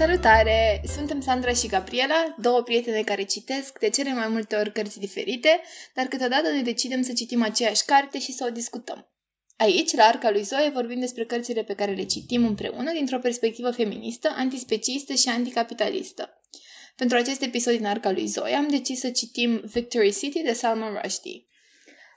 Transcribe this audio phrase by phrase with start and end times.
[0.00, 0.82] Salutare!
[0.94, 5.60] Suntem Sandra și Gabriela, două prietene care citesc de cele mai multe ori cărți diferite,
[5.94, 9.08] dar câteodată ne decidem să citim aceeași carte și să o discutăm.
[9.56, 13.70] Aici, la Arca lui Zoe, vorbim despre cărțile pe care le citim împreună dintr-o perspectivă
[13.70, 16.40] feministă, antispeciistă și anticapitalistă.
[16.96, 21.00] Pentru acest episod din Arca lui Zoe am decis să citim Victory City de Salman
[21.02, 21.44] Rushdie.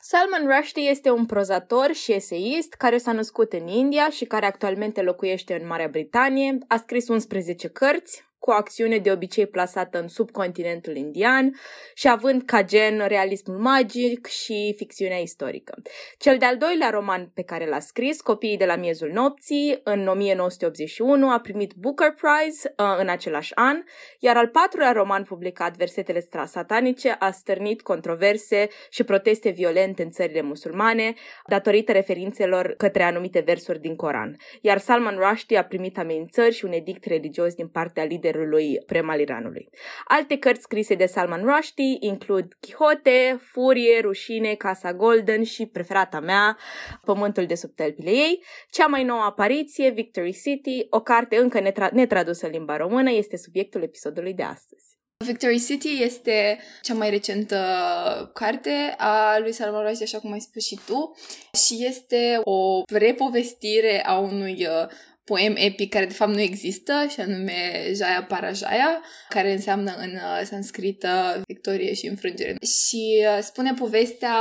[0.06, 5.02] Salman Rushdie este un prozator și eseist care s-a născut în India și care actualmente
[5.02, 6.58] locuiește în Marea Britanie.
[6.68, 11.56] A scris 11 cărți, cu o acțiune de obicei plasată în subcontinentul indian
[11.94, 15.82] și având ca gen realismul magic și ficțiunea istorică.
[16.18, 21.32] Cel de-al doilea roman pe care l-a scris, Copiii de la miezul nopții, în 1981,
[21.32, 23.84] a primit Booker Prize uh, în același an,
[24.20, 30.42] iar al patrulea roman publicat, Versetele satanice, a stârnit controverse și proteste violente în țările
[30.42, 31.14] musulmane,
[31.48, 34.38] datorită referințelor către anumite versuri din Coran.
[34.62, 39.10] Iar Salman Rushdie a primit amenințări și un edict religios din partea liderului creierului Prem
[39.10, 39.70] al Iranului.
[40.08, 46.58] Alte cărți scrise de Salman Rushdie includ Quixote, Furie, Rușine, Casa Golden și preferata mea,
[47.06, 48.44] Pământul de sub tălpile ei.
[48.70, 53.38] Cea mai nouă apariție, Victory City, o carte încă netra- netradusă în limba română, este
[53.38, 54.92] subiectul episodului de astăzi.
[55.26, 57.58] Victory City este cea mai recentă
[58.34, 61.16] carte a lui Salman Rushdie, așa cum ai spus și tu,
[61.66, 64.88] și este o repovestire a unui uh,
[65.24, 70.42] poem epic care de fapt nu există și anume Jaya Parajaya, care înseamnă în uh,
[70.44, 72.58] sanscrită victorie și înfrângere.
[72.62, 74.38] Și uh, spune povestea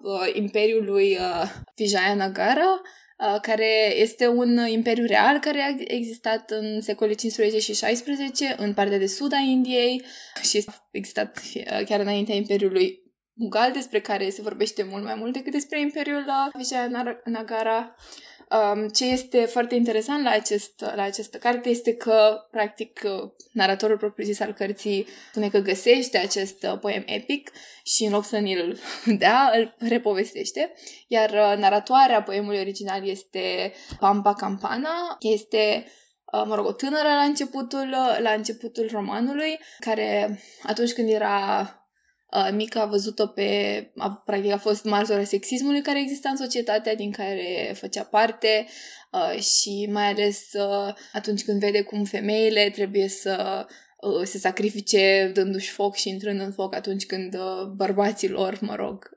[0.00, 2.80] uh, imperiului uh, Vijayanagara,
[3.18, 8.74] uh, care este un imperiu real care a existat în secolele 15 și 16 în
[8.74, 10.04] partea de sud a Indiei
[10.42, 13.02] și a existat uh, chiar înaintea imperiului
[13.36, 17.94] Mughal, despre care se vorbește mult mai mult decât despre imperiul Vijayanagara.
[18.50, 23.96] Um, ce este foarte interesant la, acest, la această carte este că, practic, uh, naratorul
[23.96, 27.50] propriu-zis al cărții spune că găsește acest uh, poem epic
[27.84, 28.78] și în loc să ni-l
[29.18, 30.72] dea, îl repovestește.
[31.06, 35.86] Iar uh, naratoarea poemului original este Pampa Campana, este
[36.46, 41.83] mă rog, o tânără la începutul, la începutul romanului, care atunci când era
[42.34, 46.94] uh, mică a văzut-o pe, a, practic a fost martoarea sexismului care exista în societatea
[46.94, 48.66] din care făcea parte
[49.12, 53.66] uh, și mai ales uh, atunci când vede cum femeile trebuie să
[54.00, 58.74] uh, se sacrifice dându-și foc și intrând în foc atunci când uh, bărbații lor, mă
[58.74, 59.10] rog,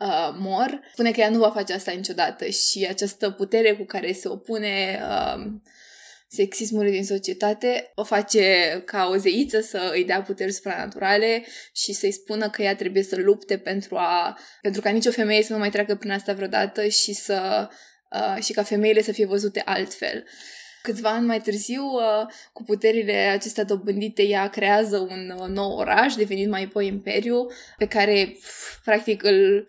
[0.00, 0.80] uh, mor.
[0.92, 5.00] Spune că ea nu va face asta niciodată și această putere cu care se opune
[5.02, 5.52] uh,
[6.34, 11.44] sexismului din societate o face ca o zeiță să îi dea puteri supranaturale
[11.74, 15.52] și să-i spună că ea trebuie să lupte pentru, a, pentru ca nicio femeie să
[15.52, 17.68] nu mai treacă prin asta vreodată și, să,
[18.10, 20.24] uh, și ca femeile să fie văzute altfel.
[20.82, 26.14] Câțiva ani mai târziu, uh, cu puterile acestea dobândite, ea creează un uh, nou oraș,
[26.14, 28.36] devenind mai apoi imperiu, pe care,
[28.84, 29.66] practic, îl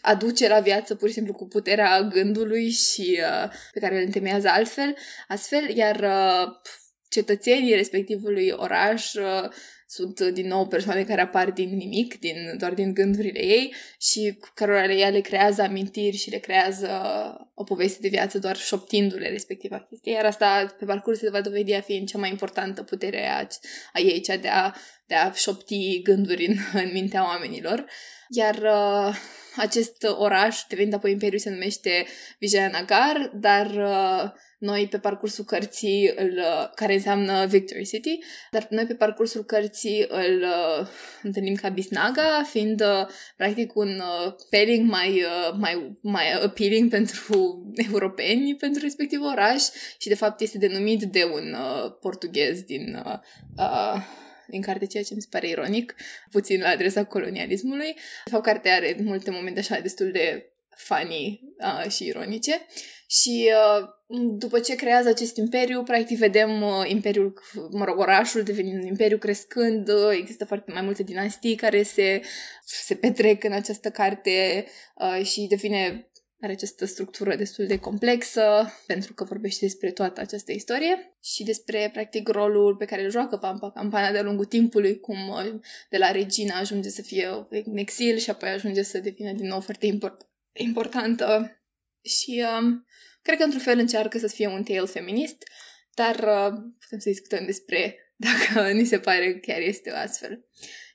[0.00, 4.48] aduce la viață pur și simplu cu puterea gândului și uh, pe care îl întemeiază
[4.48, 4.96] altfel,
[5.28, 6.52] astfel, iar uh,
[7.08, 9.48] cetățenii respectivului oraș uh,
[9.86, 14.92] sunt din nou persoane care apar din nimic, din, doar din gândurile ei și cărora
[14.92, 16.88] ea le creează amintiri și le creează
[17.54, 20.12] o poveste de viață doar șoptindu-le respectiva chestie.
[20.12, 23.46] Iar asta pe parcurs se va dovedi a fi cea mai importantă putere a,
[23.92, 24.74] a ei, cea de a,
[25.06, 27.84] de a șopti gânduri în, în mintea oamenilor.
[28.34, 29.14] Iar uh,
[29.56, 32.06] acest oraș, devenind apoi imperiu, se numește
[32.38, 38.18] Vijayanagar, dar uh, noi pe parcursul cărții, îl, uh, care înseamnă Victory City,
[38.50, 40.86] dar noi pe parcursul cărții îl uh,
[41.22, 43.06] întâlnim ca Bisnaga, fiind uh,
[43.36, 47.62] practic un uh, pairing mai, uh, mai, mai appealing pentru
[47.92, 49.62] europeni, pentru respectiv oraș
[49.98, 53.18] și de fapt este denumit de un uh, portughez din uh,
[53.56, 54.02] uh,
[54.52, 55.94] din carte, ceea ce mi se pare ironic,
[56.30, 57.92] puțin la adresa colonialismului.
[58.24, 62.66] De fapt, cartea are multe momente așa destul de funny uh, și ironice.
[63.06, 63.88] Și uh,
[64.38, 67.34] după ce creează acest imperiu, practic vedem uh, imperiul,
[67.70, 72.20] mă rog, orașul devenind un imperiu crescând, uh, există foarte mai multe dinastii care se,
[72.64, 76.11] se petrec în această carte uh, și devine
[76.42, 81.90] are această structură destul de complexă, pentru că vorbește despre toată această istorie și despre,
[81.92, 85.60] practic, rolul pe care îl joacă Pampa Campana de-a lungul timpului, cum uh,
[85.90, 89.60] de la regina ajunge să fie în exil și apoi ajunge să devină din nou
[89.60, 91.60] foarte import- importantă.
[92.04, 92.86] Și um,
[93.22, 95.42] cred că, într-un fel, încearcă să fie un tale feminist,
[95.94, 97.96] dar uh, putem să discutăm despre
[98.26, 100.46] dacă ni se pare chiar este o astfel.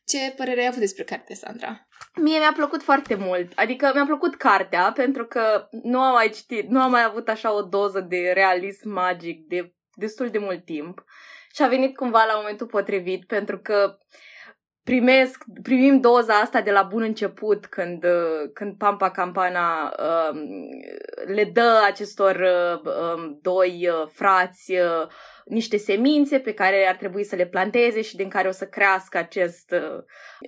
[0.06, 1.87] Ce părere ai avut despre carte, Sandra?
[2.18, 3.52] Mie mi-a plăcut foarte mult.
[3.56, 7.54] Adică mi-a plăcut cartea pentru că nu am mai citit, nu am mai avut așa
[7.56, 11.04] o doză de realism magic, de destul de mult timp
[11.54, 13.98] și a venit cumva la momentul potrivit pentru că
[14.84, 18.06] primesc, primim doza asta de la bun început când,
[18.54, 19.96] când Pampa Campana
[20.30, 20.70] um,
[21.26, 25.08] le dă acestor uh, um, doi uh, frați uh,
[25.50, 29.18] niște semințe pe care ar trebui să le planteze și din care o să crească
[29.18, 30.04] acest uh,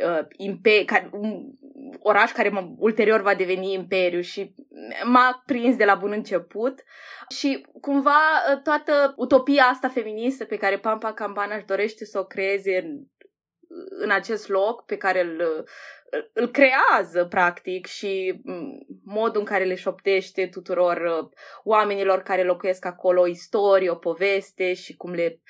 [0.08, 1.60] uh imper- care, um,
[2.00, 4.54] oraș care mă, ulterior va deveni imperiu și
[5.04, 6.84] m-a prins de la bun început.
[7.30, 8.20] Și cumva
[8.54, 12.98] uh, toată utopia asta feministă pe care Pampa Campana își dorește să o creeze în,
[14.04, 15.66] în acest loc pe care îl,
[16.34, 18.42] îl creează, practic, și
[19.04, 21.30] modul în care le șoptește tuturor uh,
[21.64, 25.42] oamenilor care locuiesc acolo o istorie, o poveste și cum le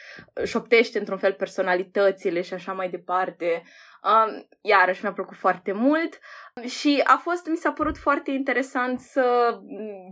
[0.45, 3.63] șoptește într-un fel personalitățile și așa mai departe.
[4.03, 6.19] Um, iarăși mi-a plăcut foarte mult
[6.67, 9.57] și a fost, mi s-a părut foarte interesant să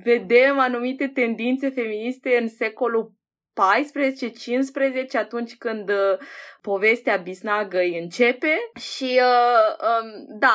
[0.03, 3.16] vedem anumite tendințe feministe în secolul
[3.57, 6.17] 14-15, atunci când uh,
[6.61, 10.53] povestea bisnagăi începe și uh, um, da,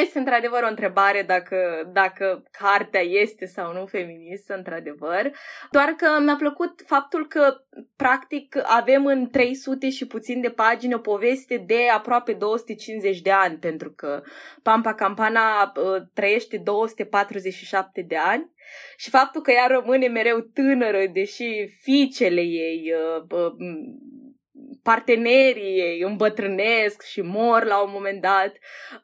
[0.00, 1.56] este într-adevăr o întrebare dacă,
[1.92, 5.30] dacă cartea este sau nu feministă, într-adevăr,
[5.70, 7.56] doar că mi-a plăcut faptul că
[7.96, 13.56] practic avem în 300 și puțin de pagini o poveste de aproape 250 de ani,
[13.58, 14.22] pentru că
[14.62, 18.52] Pampa Campana uh, trăiește 247 de ani
[18.96, 23.52] și faptul că ea rămâne mereu tânără, deși fiicele ei, uh, uh,
[24.82, 28.52] partenerii ei îmbătrânesc și mor la un moment dat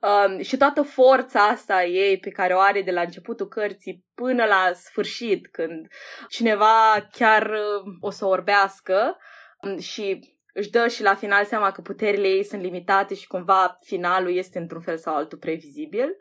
[0.00, 4.44] um, și toată forța asta ei pe care o are de la începutul cărții până
[4.44, 5.86] la sfârșit, când
[6.28, 9.16] cineva chiar uh, o să orbească
[9.62, 13.78] um, și își dă și la final seama că puterile ei sunt limitate și cumva
[13.82, 16.16] finalul este într-un fel sau altul previzibil.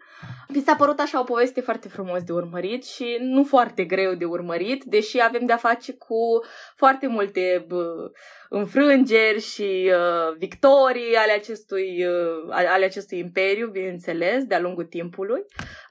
[0.48, 4.26] Mi s-a părut așa o poveste foarte frumos de urmărit și nu foarte greu de
[4.26, 6.44] urmărit, deși avem de-a face cu
[6.76, 8.12] foarte multe bă,
[8.50, 15.46] înfrângeri și uh, victorii ale acestui, uh, ale acestui imperiu, bineînțeles, de-a lungul timpului.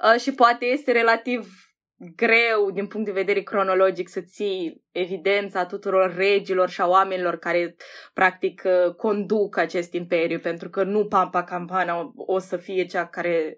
[0.04, 1.67] Uh, și poate este relativ
[2.16, 7.76] greu din punct de vedere cronologic să ții evidența tuturor regilor și a oamenilor care
[8.14, 13.56] practic uh, conduc acest imperiu, pentru că nu Pampa Campana o să fie cea care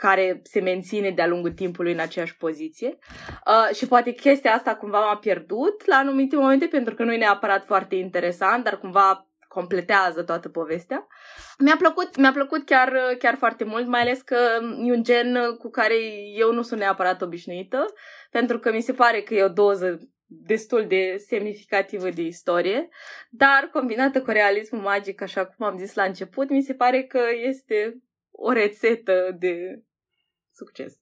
[0.00, 2.98] care se menține de-a lungul timpului în aceeași poziție.
[3.46, 7.16] Uh, și poate chestia asta cumva m-a pierdut la anumite momente pentru că nu e
[7.16, 11.06] neapărat foarte interesant, dar cumva completează toată povestea.
[11.58, 14.38] Mi-a plăcut, mi-a plăcut chiar, chiar foarte mult, mai ales că
[14.84, 15.94] e un gen cu care
[16.34, 17.86] eu nu sunt neapărat obișnuită,
[18.30, 19.98] pentru că mi se pare că e o doză
[20.30, 22.88] destul de semnificativă de istorie,
[23.30, 27.20] dar combinată cu realismul magic, așa cum am zis la început, mi se pare că
[27.42, 29.82] este o rețetă de
[30.52, 30.94] succes.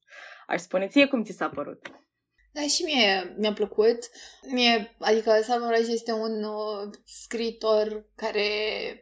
[0.46, 2.06] Aș spune ție cum ți s-a părut.
[2.56, 3.99] Da, și mie mi-a plăcut.
[4.47, 8.49] Mie, adică Salman Rushdie este un uh, scriitor care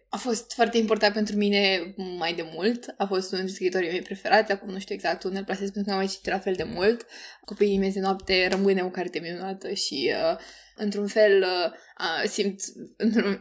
[0.08, 2.94] a fost foarte important pentru mine mai de mult.
[2.96, 4.52] A fost unul dintre scriitorii mei preferați.
[4.52, 6.62] Acum nu știu exact unde îl plasez pentru că am mai citit la fel de
[6.62, 7.06] mult.
[7.44, 10.38] Copiii mei de noapte rămâne o carte minunată și uh,
[10.76, 12.60] într-un fel uh, simt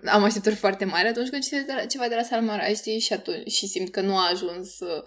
[0.06, 3.68] am așteptări foarte mari atunci când citesc ceva de la Salman Rushdie și, atunci, și
[3.68, 5.04] simt că nu a ajuns uh,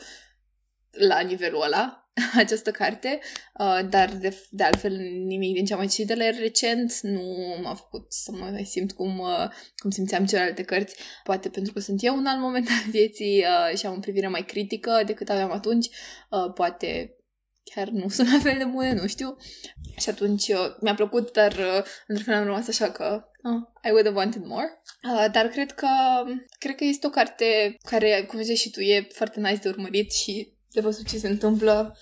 [0.99, 2.11] la nivelul ăla
[2.43, 3.19] această carte,
[3.59, 4.97] uh, dar de, de altfel
[5.27, 7.23] nimic din ce am mai citit de la el recent nu
[7.63, 11.81] m-a făcut să mă mai simt cum, uh, cum simțeam celelalte cărți, poate pentru că
[11.81, 15.29] sunt eu în alt moment al vieții uh, și am o privire mai critică decât
[15.29, 17.17] aveam atunci, uh, poate
[17.75, 19.37] chiar nu sunt la fel de bune, nu știu.
[19.97, 23.91] Și atunci uh, mi-a plăcut, dar uh, într-un fel am rămas așa că uh, I
[23.91, 24.83] would have wanted more.
[25.03, 25.89] Uh, dar cred că
[26.59, 30.13] cred că este o carte care, cum zici și tu, e foarte nice de urmărit
[30.13, 31.97] și de văzut ce se întâmplă.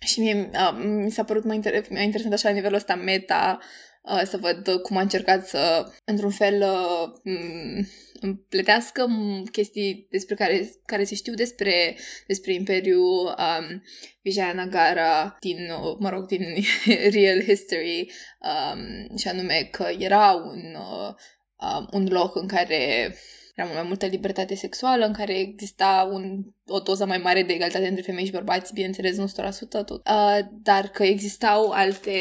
[0.00, 3.58] Și mie uh, mi s-a părut mai, inter- mai interesant așa la nivelul ăsta meta
[4.02, 7.84] uh, să văd cum a încercat să, într-un fel, uh,
[8.20, 9.06] împletească
[9.52, 13.82] chestii despre care, care se știu despre, despre Imperiu um,
[14.22, 15.58] Vijayanagara din,
[15.98, 16.44] mă rog, din
[17.14, 21.14] real history um, și anume că era un, uh,
[21.56, 23.14] um, un loc în care
[23.56, 27.86] era mai multă libertate sexuală, în care exista un, o doză mai mare de egalitate
[27.86, 32.12] între femei și bărbați, bineînțeles, nu 100% tot, uh, dar că existau alte,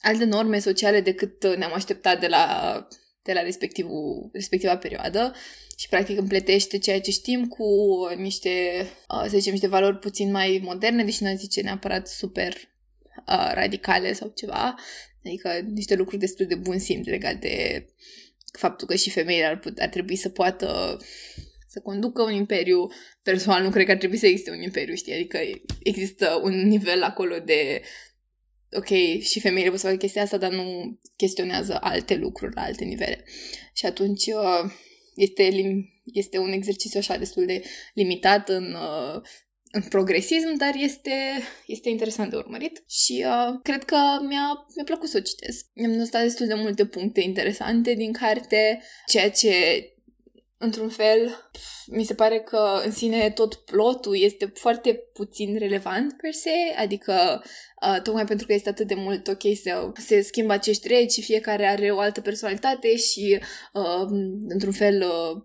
[0.00, 2.86] alte norme sociale decât ne-am așteptat de la,
[3.22, 5.34] de la respectivul, respectiva perioadă
[5.76, 7.64] și practic împletește ceea ce știm cu
[8.16, 12.54] niște, uh, să zicem, niște valori puțin mai moderne, deși nu zice neapărat super
[13.26, 14.74] uh, radicale sau ceva,
[15.24, 17.86] adică niște lucruri destul de bun simț legate de
[18.52, 20.96] faptul că și femeile ar, put- ar trebui să poată
[21.68, 22.86] să conducă un imperiu.
[23.22, 25.12] Personal nu cred că ar trebui să existe un imperiu, știi?
[25.12, 25.38] Adică
[25.82, 27.82] există un nivel acolo de
[28.72, 32.84] ok, și femeile pot să facă chestia asta, dar nu chestionează alte lucruri la alte
[32.84, 33.24] nivele.
[33.72, 34.70] Și atunci uh,
[35.14, 35.50] este,
[36.04, 37.62] este un exercițiu așa destul de
[37.94, 39.22] limitat în, uh,
[39.78, 41.12] în progresism, dar este,
[41.66, 43.96] este interesant de urmărit și uh, cred că
[44.28, 45.66] mi-a, mi-a plăcut să o citesc.
[45.74, 49.52] Mi-am notat destul de multe puncte interesante din carte, ceea ce
[50.58, 51.50] într-un fel,
[51.86, 57.42] mi se pare că în sine tot plotul este foarte puțin relevant per se, adică
[57.82, 61.66] uh, tocmai pentru că este atât de mult ok să se schimbă acești regi, fiecare
[61.66, 63.38] are o altă personalitate și
[63.72, 64.06] uh,
[64.48, 65.42] într-un fel uh,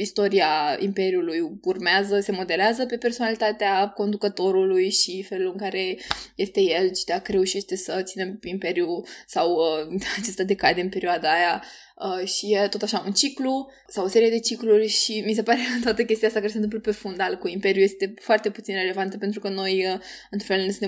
[0.00, 5.98] istoria Imperiului urmează, se modelează pe personalitatea conducătorului și felul în care
[6.34, 11.62] este el și dacă reușește să țină Imperiul sau uh, acesta decade în perioada aia
[11.96, 15.42] uh, și e tot așa un ciclu sau o serie de cicluri și mi se
[15.42, 19.18] pare toată chestia asta care se întâmplă pe fundal cu Imperiul este foarte puțin relevantă
[19.18, 20.00] pentru că noi, uh,
[20.30, 20.86] într-un fel, ne,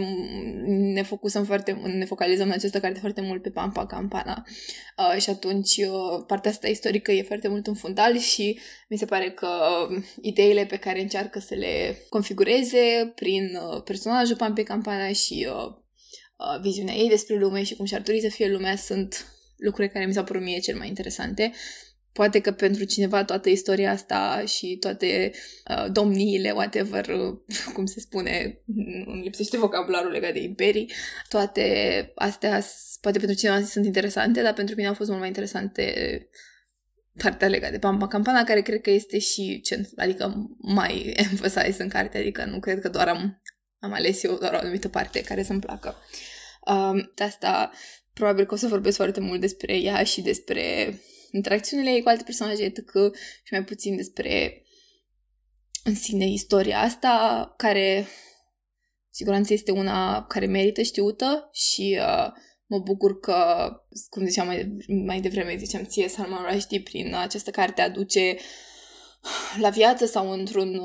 [0.92, 4.46] ne focusăm foarte, ne focalizăm în această carte foarte mult pe Pampa Campana.
[4.96, 9.04] Uh, și atunci uh, partea asta istorică e foarte mult în fundal și mi se
[9.04, 9.48] pare că
[9.90, 15.66] uh, ideile pe care încearcă să le configureze prin uh, personajul Pampa Campana și uh,
[16.36, 20.06] uh, viziunea ei despre lume și cum și-ar dori să fie lumea sunt lucruri care
[20.06, 21.52] mi s-au părut mie cel mai interesante.
[22.12, 25.32] Poate că pentru cineva toată istoria asta și toate
[25.70, 27.38] uh, domniile, whatever, uh,
[27.74, 28.60] cum se spune,
[29.06, 30.92] îmi lipsește vocabularul legat de imperii,
[31.28, 31.62] toate
[32.14, 32.62] astea,
[33.00, 35.92] poate pentru cineva sunt interesante, dar pentru mine au fost mult mai interesante
[37.22, 39.62] partea legată de Pampa Campana, care cred că este și,
[39.96, 43.42] adică mai emphasize în carte, adică nu cred că doar am,
[43.78, 45.96] am ales eu doar o anumită parte care să-mi placă.
[46.66, 47.70] Um, de asta
[48.18, 50.94] probabil că o să vorbesc foarte mult despre ea și despre
[51.30, 52.78] interacțiunile ei cu alte personaje, etc.
[53.42, 54.62] și mai puțin despre
[55.84, 58.06] în sine istoria asta, care
[59.10, 62.32] siguranță este una care merită știută și uh,
[62.66, 63.70] mă bucur că,
[64.10, 68.36] cum ziceam mai, mai devreme, ziceam ție, Salman Rushdie prin această carte aduce
[69.60, 70.80] la viață sau într-un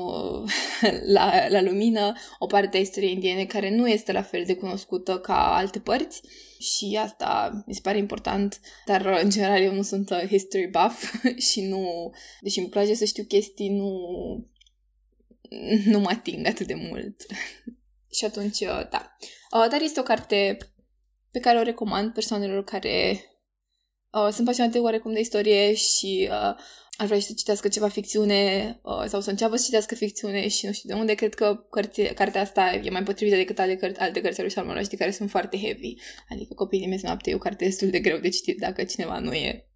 [1.16, 5.18] la, la lumină o parte a istoriei indiene care nu este la fel de cunoscută
[5.18, 6.22] ca alte părți
[6.58, 11.14] și asta mi se pare important, dar în general eu nu sunt history buff
[11.50, 13.90] și nu, deși îmi place să știu chestii, nu,
[15.84, 17.26] nu mă ating atât de mult.
[18.16, 18.58] și atunci,
[18.90, 19.16] da.
[19.50, 20.58] Uh, dar este o carte
[21.30, 23.24] pe care o recomand persoanelor care
[24.10, 26.54] uh, sunt pasionate oarecum de istorie și uh,
[26.96, 30.72] ar vrea să citească ceva ficțiune uh, sau să înceapă să citească ficțiune și nu
[30.72, 34.20] știu de unde, cred că cărți, cartea asta e mai potrivită decât alte, cărți, alte
[34.20, 35.94] cărți ale lui Salman Rushdie care sunt foarte heavy.
[36.28, 39.32] Adică copiii mei noapte e o carte destul de greu de citit dacă cineva nu
[39.32, 39.66] e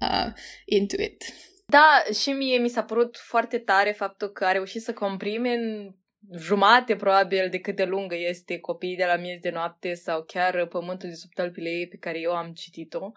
[0.00, 0.32] uh,
[0.64, 1.24] into it.
[1.66, 5.94] Da, și mie mi s-a părut foarte tare faptul că a reușit să comprime în
[6.38, 10.66] jumate probabil de cât de lungă este Copiii de la miez de noapte sau chiar
[10.66, 13.04] Pământul de sub tălpile ei pe care eu am citit-o.
[13.04, 13.12] Uh,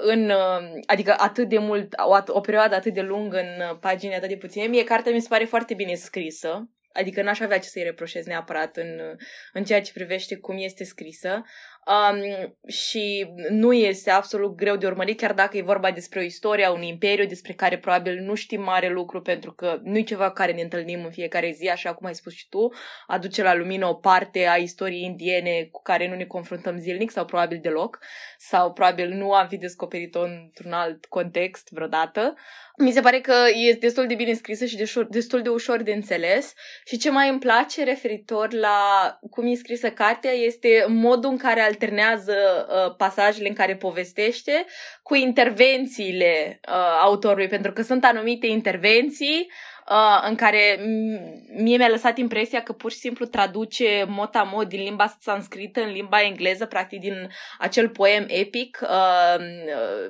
[0.00, 4.14] în, uh, adică atât de mult, o, o perioadă atât de lungă în uh, pagini
[4.14, 4.66] atât de puține.
[4.66, 8.76] Mie cartea mi se pare foarte bine scrisă, adică n-aș avea ce să-i reproșez neapărat
[8.76, 9.00] în,
[9.52, 11.44] în ceea ce privește cum este scrisă.
[11.86, 16.64] Um, și nu este absolut greu de urmărit, chiar dacă e vorba despre o istorie
[16.64, 20.30] a unui imperiu despre care probabil nu știm mare lucru, pentru că nu e ceva
[20.30, 22.72] care ne întâlnim în fiecare zi, așa cum ai spus și tu,
[23.06, 27.24] aduce la lumină o parte a istoriei indiene cu care nu ne confruntăm zilnic sau
[27.24, 27.98] probabil deloc,
[28.38, 32.34] sau probabil nu am fi descoperit-o într-un alt context vreodată.
[32.78, 33.34] Mi se pare că
[33.66, 36.52] e destul de bine scrisă și destul de ușor de înțeles
[36.84, 38.78] și ce mai îmi place referitor la
[39.30, 42.34] cum e scrisă cartea este modul în care alternează
[42.68, 44.64] uh, pasajele în care povestește
[45.02, 49.50] cu intervențiile uh, autorului, pentru că sunt anumite intervenții
[49.88, 50.78] uh, în care
[51.56, 56.22] mie mi-a lăsat impresia că pur și simplu traduce mot-a-mot din limba sanscrită în limba
[56.22, 57.28] engleză, practic din
[57.58, 59.44] acel poem epic uh,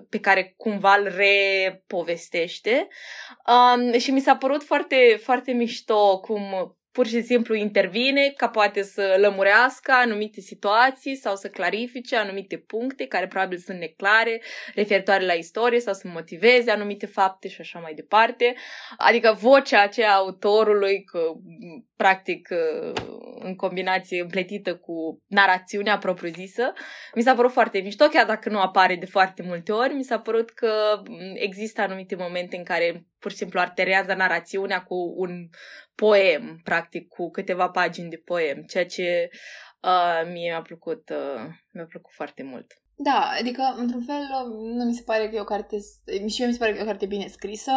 [0.09, 2.89] pe care cumva îl repovestește.
[3.47, 8.83] Uh, și mi s-a părut foarte, foarte mișto cum pur și simplu intervine ca poate
[8.83, 14.43] să lămurească anumite situații sau să clarifice anumite puncte care probabil sunt neclare
[14.75, 18.55] referitoare la istorie sau să motiveze anumite fapte și așa mai departe.
[18.97, 21.21] Adică vocea aceea autorului, că,
[21.97, 22.49] practic
[23.39, 26.73] în combinație împletită cu narațiunea propriu-zisă,
[27.15, 30.19] mi s-a părut foarte mișto, chiar dacă nu apare de foarte multe ori, mi s-a
[30.19, 31.03] părut că
[31.35, 35.49] există anumite momente în care pur și simplu arterează narațiunea cu un
[35.95, 39.31] poem, practic, cu câteva pagini de poem, ceea ce
[39.83, 42.67] uh, mie mi-a plăcut, uh, mi-a plăcut foarte mult.
[42.99, 44.23] Da, adică, într-un fel,
[44.63, 45.77] nu mi se pare că e o carte,
[46.29, 47.73] și eu mi se pare că e o carte bine scrisă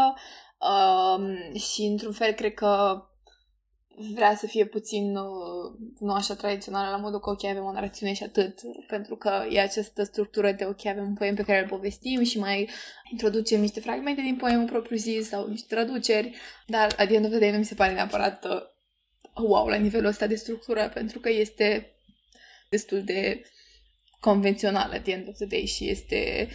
[0.60, 3.04] uh, și, într-un fel, cred că
[4.14, 8.14] vrea să fie puțin uh, nu așa tradițională, la modul că ok, avem o narațiune
[8.14, 11.68] și atât, pentru că e această structură de ok, avem un poem pe care îl
[11.68, 12.70] povestim și mai
[13.12, 16.36] introducem niște fragmente din poemul propriu-zis sau niște traduceri,
[16.68, 18.62] dar at the end of the day nu mi se pare neapărat uh,
[19.48, 21.94] wow la nivelul ăsta de structură, pentru că este
[22.70, 23.42] destul de
[24.20, 26.50] convențional at the end of the day și este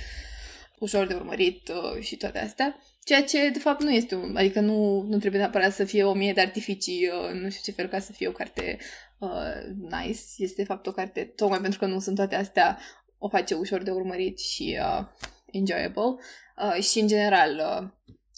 [0.79, 2.79] ușor de urmărit uh, și toate astea.
[3.05, 4.37] Ceea ce, de fapt, nu este un...
[4.37, 7.73] Adică nu, nu trebuie neapărat să fie o mie de artificii, uh, nu știu ce
[7.73, 8.79] fel, ca să fie o carte
[9.19, 9.29] uh,
[9.77, 10.21] nice.
[10.37, 12.79] Este, de fapt, o carte, tocmai pentru că nu sunt toate astea,
[13.19, 15.07] o face ușor de urmărit și uh,
[15.53, 16.17] enjoyable.
[16.57, 17.63] Uh, și, în general,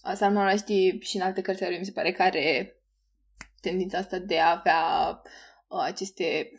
[0.05, 2.77] uh, Salman Rushdie și în alte cărți ale lui mi se pare că are
[3.61, 4.83] tendința asta de a avea
[5.69, 6.51] uh, aceste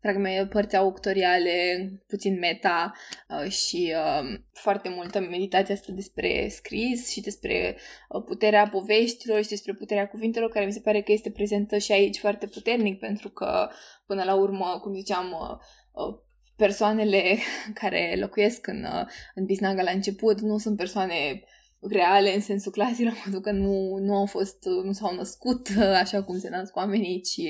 [0.00, 2.92] fragmente, părți auctoriale, puțin meta
[3.28, 7.76] uh, și uh, foarte multă meditație asta despre scris și despre
[8.08, 11.92] uh, puterea poveștilor și despre puterea cuvintelor, care mi se pare că este prezentă și
[11.92, 13.68] aici foarte puternic, pentru că,
[14.06, 16.18] până la urmă, cum ziceam, uh, uh,
[16.56, 17.36] persoanele
[17.80, 21.44] care locuiesc în, uh, în Bisnaga la început nu sunt persoane
[21.80, 26.22] reale în sensul clasic, la modul că nu, nu au fost, nu s-au născut așa
[26.22, 27.40] cum se nasc oamenii, ci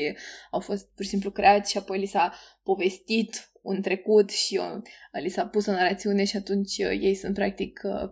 [0.51, 2.33] au fost pur și simplu creați și apoi li s-a
[2.63, 4.81] povestit un trecut și o,
[5.21, 8.11] li s-a pus o narațiune și atunci uh, ei sunt practic uh,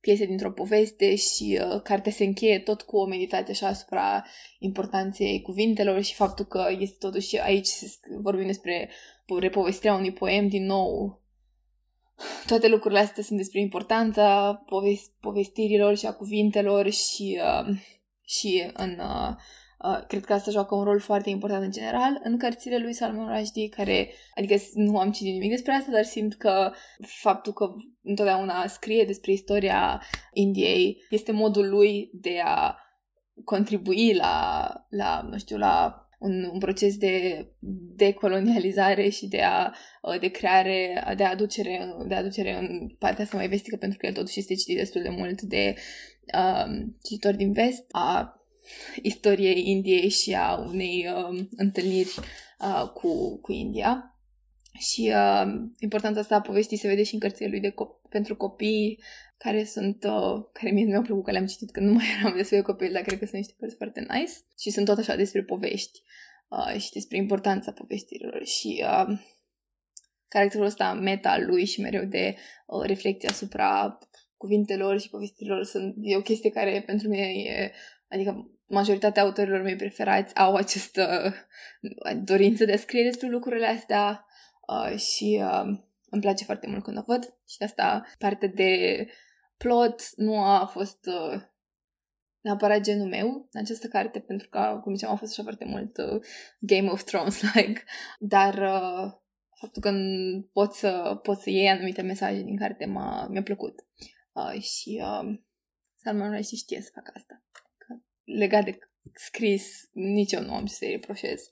[0.00, 4.24] piese dintr-o poveste și uh, cartea se încheie tot cu o meditație așa asupra
[4.58, 7.68] importanței cuvintelor și faptul că este totuși aici
[8.20, 8.90] vorbim despre
[9.40, 11.20] repovestirea unui poem din nou
[12.46, 14.58] toate lucrurile astea sunt despre importanța
[15.20, 17.76] povestirilor și a cuvintelor și, uh,
[18.24, 19.34] și în, uh,
[19.84, 23.36] uh, cred că asta joacă un rol foarte important în general în cărțile lui Salman
[23.36, 26.72] Rushdie, care, adică nu am citit nimic despre asta, dar simt că
[27.06, 32.76] faptul că întotdeauna scrie despre istoria Indiei este modul lui de a
[33.44, 37.46] contribui la, la nu știu, la un, un proces de
[37.96, 43.48] decolonializare și de, a, uh, de creare, de aducere, de aducere în partea asta mai
[43.48, 45.74] vestică, pentru că el totuși este citit destul de mult de
[46.34, 48.32] uh, cititori din vest, a
[49.02, 52.14] istoriei Indiei și a unei uh, întâlniri
[52.60, 54.12] uh, cu, cu India.
[54.78, 58.36] Și uh, importanța asta a povestii se vede și în cărțile lui de co- pentru
[58.36, 58.98] copii,
[59.38, 62.56] care sunt, uh, care mie mi-au plăcut că le-am citit când nu mai eram destul
[62.56, 64.32] de copil, dar cred că sunt niște cărți foarte nice.
[64.58, 66.02] Și sunt tot așa despre povești
[66.48, 69.18] uh, și despre importanța povestirilor și uh,
[70.28, 73.98] caracterul ăsta meta al lui și mereu de uh, reflecție asupra
[74.36, 77.72] cuvintelor și povestirilor sunt, e o chestie care pentru mine e,
[78.08, 81.34] adică majoritatea autorilor mei preferați au această
[82.22, 84.26] dorință de a scrie despre lucrurile astea
[84.68, 85.78] uh, și uh,
[86.10, 89.06] îmi place foarte mult când o văd și de asta parte de
[89.58, 91.42] plot nu a fost uh,
[92.40, 95.96] neapărat genul meu în această carte, pentru că, cum ziceam, a fost așa foarte mult
[95.96, 96.20] uh,
[96.58, 97.84] Game of Thrones-like,
[98.34, 99.12] dar uh,
[99.60, 99.92] faptul că
[100.52, 103.86] pot să, pot să iei anumite mesaje din carte m-a, mi-a plăcut.
[104.32, 105.38] Uh, și uh,
[105.94, 107.42] Salman Rushdie știe să facă asta.
[107.76, 107.94] Că,
[108.24, 108.78] legat de
[109.14, 111.50] scris, nici eu nu am ce să-i reproșez.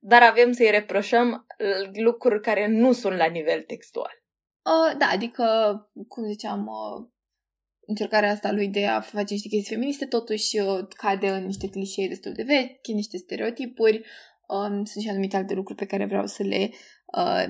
[0.00, 4.22] Dar avem să-i reproșăm uh, lucruri care nu sunt la nivel textual.
[4.62, 5.44] Uh, da, adică,
[6.08, 7.08] cum ziceam, uh,
[7.88, 12.08] încercarea asta lui de a face niște chestii feministe totuși uh, cade în niște clișee
[12.08, 14.04] destul de vechi, niște stereotipuri.
[14.48, 16.70] Um, sunt și anumite alte lucruri pe care vreau să le
[17.16, 17.44] uh,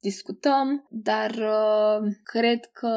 [0.00, 2.92] discutăm, dar uh, cred că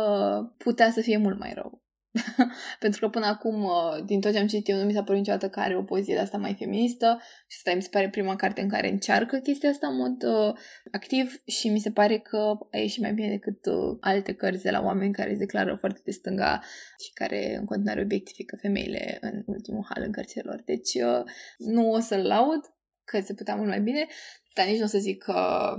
[0.58, 1.82] putea să fie mult mai rău.
[2.80, 5.19] Pentru că până acum, uh, din tot ce am citit eu, nu mi s-a părut
[5.19, 8.36] niciodată că are o poziție de asta mai feministă și asta mi se pare prima
[8.36, 10.53] carte în care încearcă chestia asta în mod uh,
[10.91, 14.71] activ și mi se pare că a ieșit mai bine decât uh, alte cărți de
[14.71, 16.62] la oameni care se declară foarte de stânga
[17.06, 20.62] și care în continuare obiectifică femeile în ultimul hal în cărțile lor.
[20.65, 21.23] Deci uh,
[21.58, 22.62] nu o să-l laud,
[23.03, 24.08] că se putea mult mai bine,
[24.53, 25.75] dar nici nu o să zic că...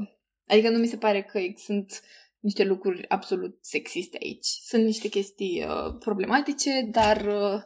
[0.46, 2.00] Adică nu mi se pare că sunt
[2.38, 4.46] niște lucruri absolut sexiste aici.
[4.46, 7.62] Sunt niște chestii uh, problematice, dar uh,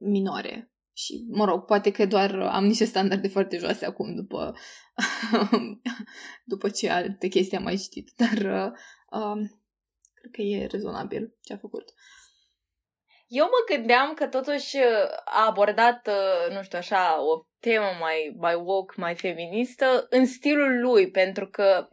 [0.00, 0.70] minore.
[0.92, 4.54] Și, mă rog, poate că doar am niște standarde foarte joase acum după,
[6.52, 8.72] după ce alte chestii am mai citit, dar uh,
[9.10, 9.48] uh,
[10.14, 11.92] cred că e rezonabil ce a făcut.
[13.26, 14.76] Eu mă gândeam că totuși
[15.24, 20.80] a abordat, uh, nu știu așa, o temă mai, mai woke, mai feministă în stilul
[20.80, 21.88] lui, pentru că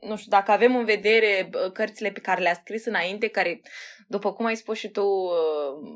[0.00, 3.60] nu știu, dacă avem în vedere cărțile pe care le-a scris înainte, care,
[4.06, 5.88] după cum ai spus și tu uh,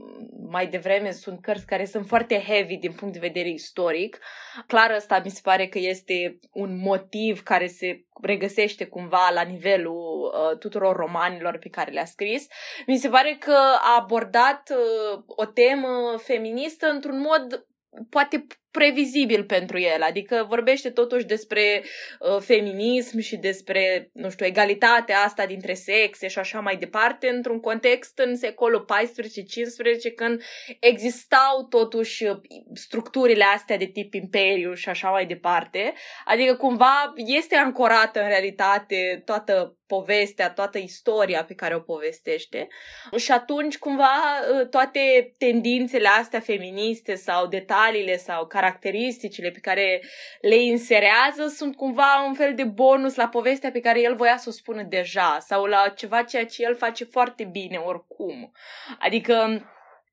[0.48, 4.18] mai devreme, sunt cărți care sunt foarte heavy din punct de vedere istoric,
[4.66, 10.32] clar ăsta mi se pare că este un motiv care se regăsește cumva la nivelul
[10.34, 12.46] uh, tuturor romanilor pe care le-a scris.
[12.86, 17.66] Mi se pare că a abordat uh, o temă feministă într-un mod
[18.10, 21.84] poate previzibil pentru el, adică vorbește totuși despre
[22.18, 27.60] uh, feminism și despre, nu știu, egalitatea asta dintre sexe și așa mai departe, într-un
[27.60, 30.42] context în secolul XIV-XV, când
[30.80, 32.36] existau totuși uh,
[32.74, 35.92] structurile astea de tip imperiu și așa mai departe,
[36.24, 42.68] adică cumva este ancorată în realitate toată povestea, toată istoria pe care o povestește.
[43.16, 44.14] Și atunci, cumva,
[44.60, 50.02] ă, toate tendințele astea feministe sau detaliile sau caracteristicile pe care
[50.40, 54.48] le inserează sunt cumva un fel de bonus la povestea pe care el voia să
[54.48, 58.52] o spună deja sau la ceva ceea ce el face foarte bine oricum.
[58.98, 59.62] Adică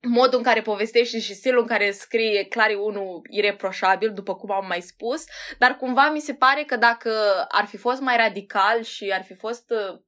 [0.08, 4.52] modul în care povestește și stilul în care scrie clar e unul ireproșabil, după cum
[4.52, 5.24] am mai spus,
[5.58, 7.12] dar cumva mi se pare că dacă
[7.48, 10.00] ar fi fost mai radical și ar fi fost, uh,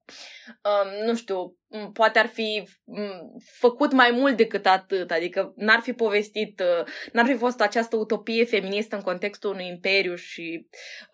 [0.63, 1.55] um, nu știu,
[1.93, 7.25] poate ar fi um, făcut mai mult decât atât, adică n-ar fi povestit, uh, n-ar
[7.25, 10.67] fi fost această utopie feministă în contextul unui imperiu și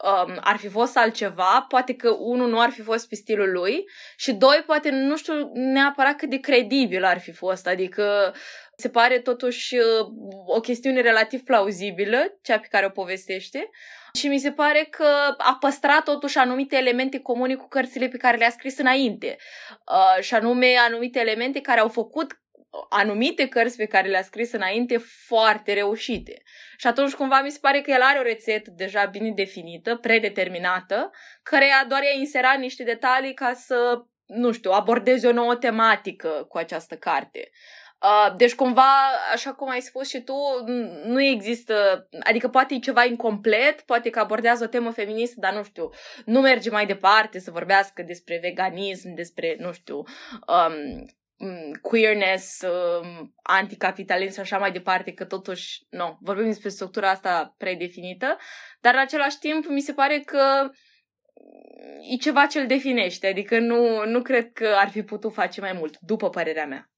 [0.04, 3.84] um, ar fi fost altceva, poate că unul nu ar fi fost pe stilul lui
[4.16, 8.34] și doi, poate nu știu neapărat cât de credibil ar fi fost, adică
[8.80, 10.08] se pare totuși uh,
[10.46, 13.70] o chestiune relativ plauzibilă, cea pe care o povestește.
[14.14, 18.38] Și mi se pare că a păstrat totuși anumite elemente comune cu cărțile pe care
[18.38, 19.38] le-a scris înainte.
[19.70, 22.42] Uh, și anume anumite elemente care au făcut
[22.90, 26.42] anumite cărți pe care le-a scris înainte foarte reușite.
[26.78, 31.12] Și atunci cumva mi se pare că el are o rețetă deja bine definită, predeterminată,
[31.44, 36.58] care doar i-a inserat niște detalii ca să, nu știu, abordeze o nouă tematică cu
[36.58, 37.50] această carte.
[38.02, 38.94] Uh, deci cumva,
[39.34, 40.36] așa cum ai spus și tu,
[41.06, 45.64] nu există, adică poate e ceva incomplet, poate că abordează o temă feministă, dar nu
[45.64, 45.90] știu,
[46.26, 51.06] nu merge mai departe să vorbească despre veganism, despre, nu știu, um,
[51.82, 58.38] queerness, um, anticapitalism și așa mai departe, că totuși, nu, vorbim despre structura asta predefinită,
[58.82, 60.70] dar în același timp mi se pare că
[62.12, 65.74] e ceva ce îl definește, adică nu, nu cred că ar fi putut face mai
[65.74, 66.90] mult, după părerea mea.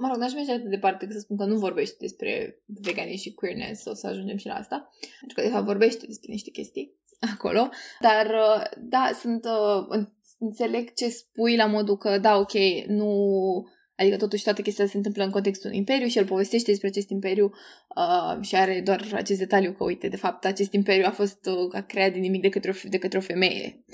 [0.00, 3.22] Mă rog, n-aș merge atât de departe că să spun că nu vorbește despre veganism
[3.22, 4.90] și queerness, o să ajungem și la asta.
[5.18, 6.94] Pentru că, de fapt, vorbește despre niște chestii
[7.34, 7.68] acolo.
[8.00, 9.44] Dar, uh, da, sunt...
[9.44, 10.06] Uh,
[10.38, 12.52] înțeleg ce spui la modul că, da, ok,
[12.86, 13.12] nu...
[13.96, 17.10] Adică totuși toate chestiile se întâmplă în contextul unui imperiu și el povestește despre acest
[17.10, 17.52] imperiu
[17.96, 21.74] uh, și are doar acest detaliu că, uite, de fapt, acest imperiu a fost uh,
[21.74, 23.84] a creat din nimic de către o, de către o femeie.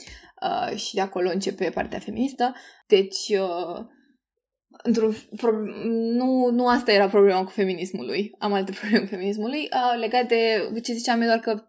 [0.43, 2.55] Uh, și de acolo începe partea feministă.
[2.87, 3.87] Deci, uh,
[4.83, 5.15] într-un
[5.93, 8.35] nu, nu asta era problema cu feminismul lui.
[8.39, 9.69] Am alte probleme cu feminismul lui.
[9.73, 11.65] Uh, legat de ce ziceam eu doar că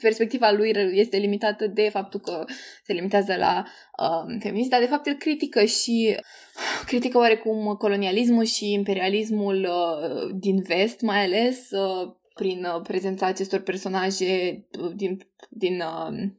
[0.00, 2.44] perspectiva lui este limitată de faptul că
[2.84, 3.64] se limitează la
[4.00, 6.16] uh, feminism, dar de fapt el critică și
[6.90, 13.60] critică oarecum colonialismul și imperialismul uh, din vest, mai ales uh, prin uh, prezența acestor
[13.60, 15.18] personaje uh, din,
[15.48, 15.82] din,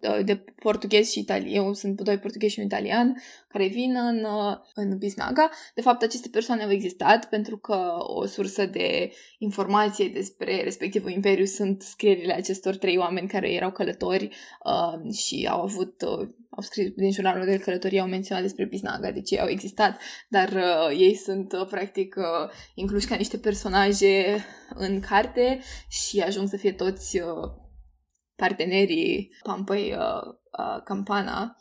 [0.02, 1.66] uh, de portughez și italian.
[1.66, 4.26] Eu sunt doi portughezi și un italian care vin în,
[4.74, 5.50] în Biznaga.
[5.76, 11.46] De fapt, aceste persoane au existat pentru că o sursă de informație despre respectivul imperiu
[11.46, 14.30] sunt scrierile acestor trei oameni care erau călători
[14.64, 19.12] uh, și au avut uh, au scris din jurnalul de călătorie, au menționat despre Biznaga,
[19.12, 24.46] deci ei au existat, dar uh, ei sunt uh, practic uh, incluși ca niște personaje
[24.74, 27.52] în carte și ajung să fie toți uh,
[28.36, 31.58] partenerii Pampăi uh, uh, Campana.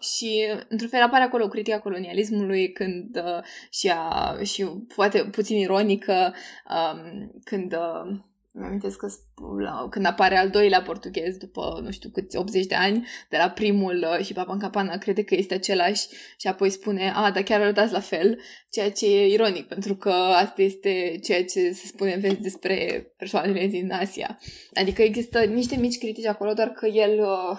[0.00, 6.34] Și, într-un fel, apare acolo critica colonialismului când uh, și, a, și poate puțin ironică
[6.68, 8.18] um, când uh,
[8.56, 9.08] îmi amintesc că
[9.58, 13.50] la, când apare al doilea portughez după, nu știu câți, 80 de ani, de la
[13.50, 16.06] primul uh, și Papa în Capana crede că este același
[16.38, 18.40] și apoi spune, a, dar chiar arătați la fel,
[18.70, 23.66] ceea ce e ironic, pentru că asta este ceea ce se spune vezi despre persoanele
[23.66, 24.38] din Asia.
[24.74, 27.58] Adică există niște mici critici acolo, doar că el uh,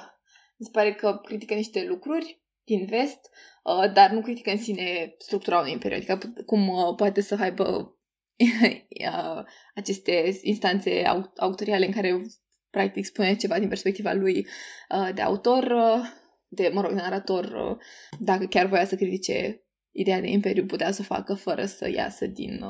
[0.57, 3.19] mi se pare că critică niște lucruri din vest,
[3.63, 7.96] uh, dar nu critică în sine structura unui imperiu, adică cum uh, poate să aibă
[9.75, 11.03] aceste instanțe
[11.35, 12.21] autoriale în care
[12.69, 14.47] practic spune ceva din perspectiva lui
[14.89, 16.05] uh, de autor, uh,
[16.47, 17.77] de, mă rog, de narator, uh,
[18.19, 22.25] dacă chiar voia să critique ideea de imperiu, putea să o facă fără să iasă
[22.25, 22.63] din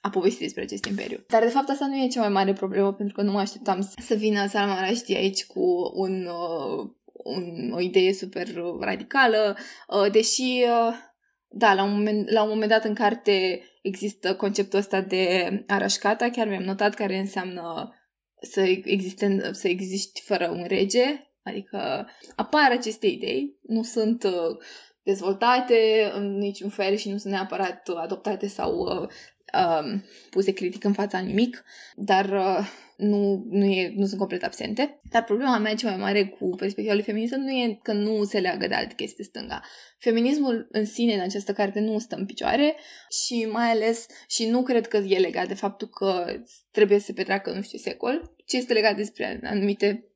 [0.00, 1.24] a povesti despre acest imperiu.
[1.28, 3.92] Dar, de fapt, asta nu e cea mai mare problemă, pentru că nu mă așteptam
[4.00, 6.28] să vină Salman Rushdie aici cu un,
[7.12, 8.46] un, o idee super
[8.80, 9.56] radicală,
[10.12, 10.64] deși,
[11.52, 16.30] da, la un moment, la un moment dat în carte există conceptul ăsta de arașcata,
[16.30, 17.94] chiar mi-am notat care înseamnă
[18.40, 24.56] să existe, să existi fără un rege, adică apar aceste idei, nu sunt uh,
[25.02, 29.08] dezvoltate în niciun fel și nu sunt neapărat adoptate sau uh,
[29.54, 31.64] uh, puse critic în fața nimic,
[31.96, 32.68] dar uh,
[33.02, 35.00] nu, nu, e, nu sunt complet absente.
[35.10, 38.38] Dar problema mea cea mai mare cu perspectiva lui feministă nu e că nu se
[38.38, 39.62] leagă de alte chestii stânga.
[39.98, 42.76] Feminismul în sine în această carte nu stă în picioare
[43.24, 46.24] și mai ales și nu cred că e legat de faptul că
[46.70, 50.06] trebuie să se petreacă nu știu secol, ci este legat despre anumite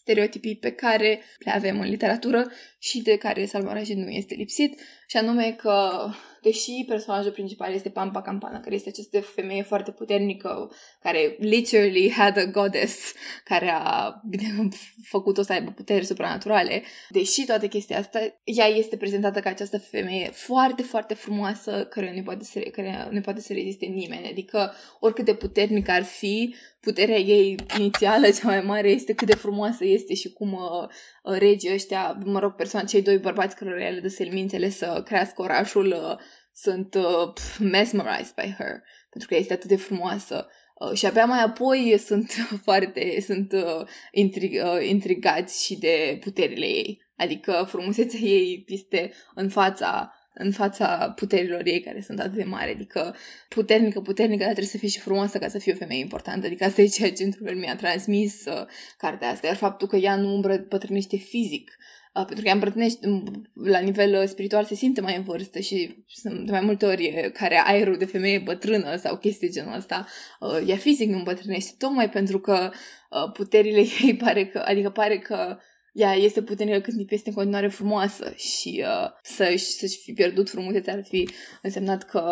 [0.00, 4.80] stereotipii pe care le avem în literatură și de care Salman Rushdie nu este lipsit,
[5.06, 6.08] și anume că
[6.46, 10.70] deși personajul principal este Pampa Campana, care este această femeie foarte puternică,
[11.02, 13.12] care literally had a goddess,
[13.44, 14.14] care a
[15.14, 20.30] făcut-o să aibă puteri supranaturale, deși toate chestia asta, ea este prezentată ca această femeie
[20.32, 24.28] foarte, foarte frumoasă, care nu poate să, care nu poate să reziste nimeni.
[24.28, 29.34] Adică, oricât de puternică ar fi, puterea ei inițială, cea mai mare, este cât de
[29.34, 30.88] frumoasă este și cum uh, uh
[31.38, 35.86] regii ăștia, mă rog, persoane, cei doi bărbați cărora le dă selmințele să crească orașul,
[35.86, 36.16] uh,
[36.52, 40.48] sunt uh, pf, mesmerized by her, pentru că este atât de frumoasă.
[40.74, 42.32] Uh, și abia mai apoi sunt
[42.64, 47.04] foarte, sunt uh, intrig, uh, intrigați și de puterile ei.
[47.16, 52.70] Adică frumusețea ei este în fața în fața puterilor ei care sunt atât de mari,
[52.70, 53.14] adică
[53.48, 56.46] puternică, puternică, dar trebuie să fie și frumoasă ca să fie o femeie importantă.
[56.46, 58.66] Adică asta e ceea ce într-un fel mi-a transmis uh,
[58.98, 61.70] cartea asta, iar faptul că ea nu îmbrăpătrânește fizic,
[62.14, 63.22] uh, pentru că ea îmbrătrânește
[63.54, 67.30] la nivel uh, spiritual se simte mai în vârstă și sunt de mai multe ori
[67.34, 70.06] care aerul de femeie bătrână sau chestii genul ăsta,
[70.40, 72.70] uh, ea fizic nu îmbătrânește, tocmai pentru că
[73.10, 75.58] uh, puterile ei pare că, adică pare că
[75.96, 80.92] ea este puternică când este în continuare frumoasă și uh, să-și, să-și fi pierdut frumusețea
[80.92, 81.28] ar fi
[81.62, 82.22] însemnat că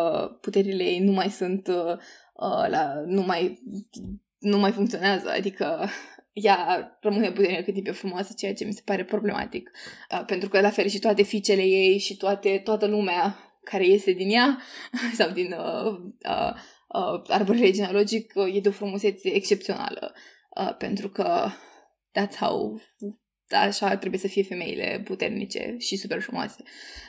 [0.41, 1.93] puterile ei nu mai sunt uh,
[2.35, 3.63] uh, la, nu mai
[4.39, 5.89] nu mai funcționează, adică
[6.33, 9.71] ea rămâne puternică cât timp e frumoasă, ceea ce mi se pare problematic.
[10.11, 14.13] Uh, pentru că la fel și toate fiicele ei și toate, toată lumea care iese
[14.13, 14.59] din ea
[15.19, 15.93] sau din uh,
[16.29, 16.53] uh,
[16.89, 20.15] uh, arborele genealogic uh, e de o frumusețe excepțională.
[20.61, 21.49] Uh, pentru că
[22.19, 22.81] that's how
[23.51, 26.63] așa trebuie să fie femeile puternice și super frumoase.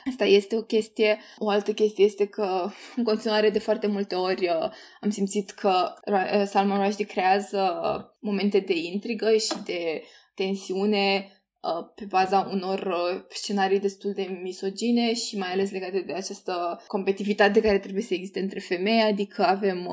[0.04, 1.18] Asta este o chestie.
[1.38, 4.70] O altă chestie este că, în continuare, de foarte multe ori uh,
[5.00, 7.80] am simțit că uh, Salman Rushdie creează
[8.20, 10.02] momente de intrigă și de
[10.34, 12.96] tensiune uh, pe baza unor
[13.28, 18.40] scenarii destul de misogine și mai ales legate de această competitivitate care trebuie să existe
[18.40, 19.88] între femei, adică avem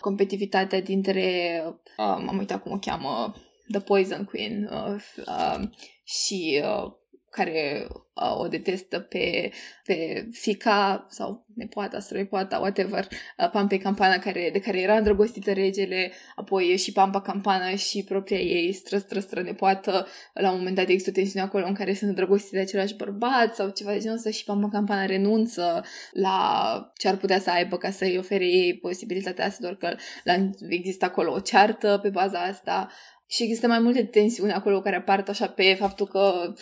[0.00, 1.62] competitivitatea dintre,
[1.96, 3.34] m-am uitat cum o cheamă,
[3.70, 5.62] The Poison Queen uh, uh,
[6.04, 6.92] și uh,
[7.30, 9.50] care uh, o detestă pe,
[9.84, 16.12] pe fica sau nepoata, străipoata, whatever, uh, Pampe Campana, care, de care era îndrăgostită regele,
[16.34, 20.88] apoi și Pampa Campana și propria ei stră, stră, stră nepoată, la un moment dat
[20.88, 24.16] există o tensiune acolo în care sunt îndrăgostite de același bărbat sau ceva de genul
[24.16, 28.78] ăsta și Pampa Campana renunță la ce ar putea să aibă ca să-i ofere ei
[28.78, 32.88] posibilitatea asta, doar că la, există acolo o ceartă pe baza asta
[33.30, 36.54] și există mai multe tensiuni acolo care apar așa pe faptul că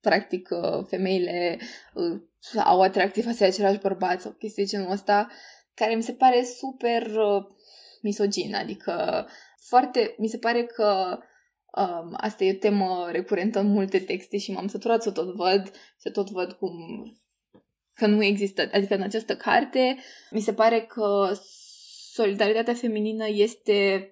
[0.00, 1.58] practic uh, femeile
[1.94, 2.20] uh,
[2.64, 5.28] au atracție față de același bărbați sau chestii genul ăsta,
[5.74, 7.44] care mi se pare super uh,
[8.02, 9.26] misogin, adică
[9.68, 11.18] foarte, mi se pare că
[11.76, 15.70] um, asta e o temă recurentă în multe texte și m-am săturat să tot văd,
[15.98, 16.72] să tot văd cum
[17.94, 19.98] că nu există, adică în această carte
[20.30, 21.32] mi se pare că
[22.12, 24.08] solidaritatea feminină este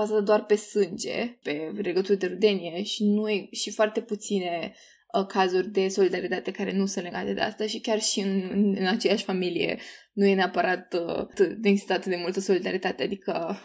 [0.00, 4.74] bazată doar pe sânge, pe legături de rudenie și, nu e, și foarte puține
[5.18, 8.76] uh, cazuri de solidaritate care nu sunt legate de asta și chiar și în, în,
[8.78, 9.78] în aceeași familie
[10.12, 13.60] nu e neapărat uh, nu există atât de multă solidaritate, adică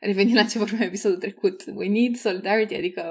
[0.00, 3.02] revenind la ce vorbeam în episodul trecut, we need solidarity, adică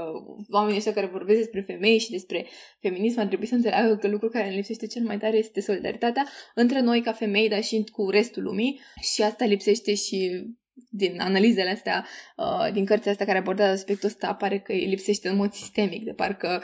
[0.49, 2.45] oamenii ăștia care vorbesc despre femei și despre
[2.79, 6.27] feminism ar trebui să înțeleagă că lucrul care ne lipsește cel mai tare este solidaritatea
[6.55, 8.79] între noi ca femei, dar și cu restul lumii.
[9.13, 10.45] Și asta lipsește și
[10.89, 12.05] din analizele astea,
[12.37, 16.03] uh, din cărțile astea care abordează aspectul ăsta, apare că îi lipsește în mod sistemic,
[16.03, 16.63] de parcă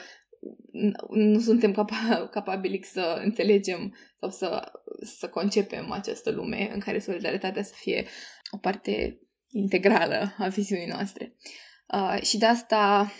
[1.10, 4.72] nu suntem capa- capabili să înțelegem sau să,
[5.20, 8.06] să concepem această lume în care solidaritatea să fie
[8.52, 9.20] o parte
[9.52, 11.36] integrală a viziunii noastre.
[11.94, 13.12] Uh, și de asta,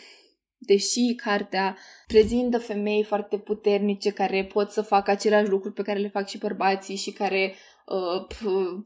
[0.58, 1.78] deși cartea
[2.08, 6.38] prezintă femei foarte puternice care pot să facă aceleași lucruri pe care le fac și
[6.38, 7.81] bărbații și care uh,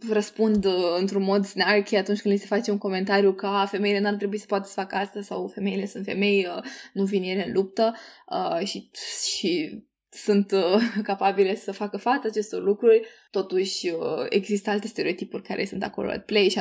[0.09, 4.13] răspund uh, într-un mod snarky atunci când li se face un comentariu că femeile n-ar
[4.13, 7.53] trebui să poată să facă asta sau femeile sunt femei, uh, nu vin ele în
[7.53, 7.95] luptă.
[8.29, 8.91] Uh, și,
[9.37, 15.65] și sunt uh, capabile să facă față acestor lucruri, totuși uh, există alte stereotipuri care
[15.65, 16.59] sunt acolo at play și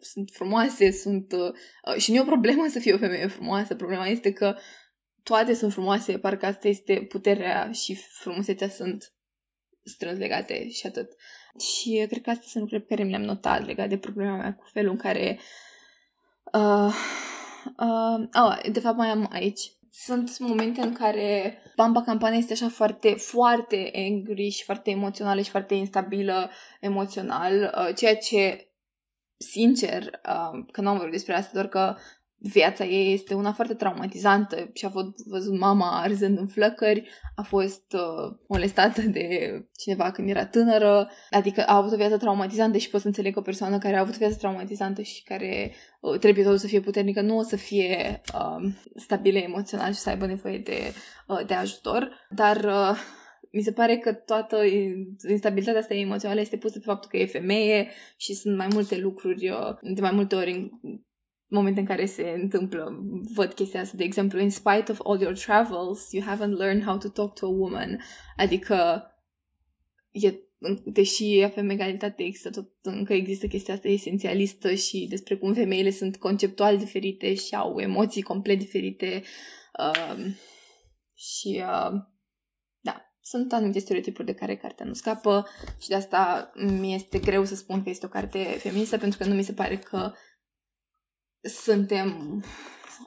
[0.00, 1.32] sunt frumoase, sunt...
[1.32, 4.56] Uh, și nu e o problemă să fie o femeie frumoasă, problema este că
[5.22, 9.12] toate sunt frumoase, parcă asta este puterea și frumusețea sunt
[9.84, 11.12] strâns legate și atât.
[11.60, 14.54] Și cred că astea sunt lucruri pe care mi le-am notat legat de problema mea
[14.54, 15.38] cu felul în care
[16.52, 16.94] uh,
[17.76, 19.72] uh, oh, de fapt mai am aici.
[19.90, 25.50] Sunt momente în care Bamba Campana este așa foarte, foarte angry și foarte emoțională și
[25.50, 28.72] foarte instabilă emoțional, uh, ceea ce,
[29.36, 31.96] sincer, uh, că nu am vorbit despre asta, doar că
[32.38, 37.42] viața ei este una foarte traumatizantă și a fost văzut mama arzând în flăcări, a
[37.42, 39.28] fost uh, molestată de
[39.76, 43.38] cineva când era tânără, adică a avut o viață traumatizantă și pot să înțeleg că
[43.38, 46.80] o persoană care a avut o viață traumatizantă și care uh, trebuie totul să fie
[46.80, 50.78] puternică, nu o să fie uh, stabilă emoțional și să aibă nevoie de,
[51.26, 52.98] uh, de ajutor, dar uh,
[53.52, 54.56] mi se pare că toată
[55.28, 59.48] instabilitatea asta emoțională este pusă pe faptul că e femeie și sunt mai multe lucruri,
[59.48, 60.70] uh, de mai multe ori
[61.48, 65.38] momente în care se întâmplă, văd chestia asta, de exemplu, in spite of all your
[65.38, 68.00] travels, you haven't learned how to talk to a woman.
[68.36, 69.06] Adică,
[70.10, 70.34] e,
[70.84, 76.16] deși avem egalitate, există tot, încă există chestia asta esențialistă și despre cum femeile sunt
[76.16, 79.22] conceptual diferite și au emoții complet diferite.
[79.78, 80.24] Uh,
[81.14, 82.00] și, uh,
[82.80, 85.46] da, sunt anumite stereotipuri de care cartea nu scapă
[85.80, 89.24] și de asta mi este greu să spun că este o carte feministă, pentru că
[89.24, 90.12] nu mi se pare că
[91.42, 92.42] suntem,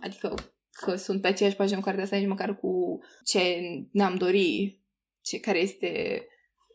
[0.01, 0.35] adică
[0.71, 3.39] că sunt pe aceeași pagină cu cartea asta nici măcar cu ce
[3.91, 4.79] ne-am dori,
[5.21, 6.21] ce, care este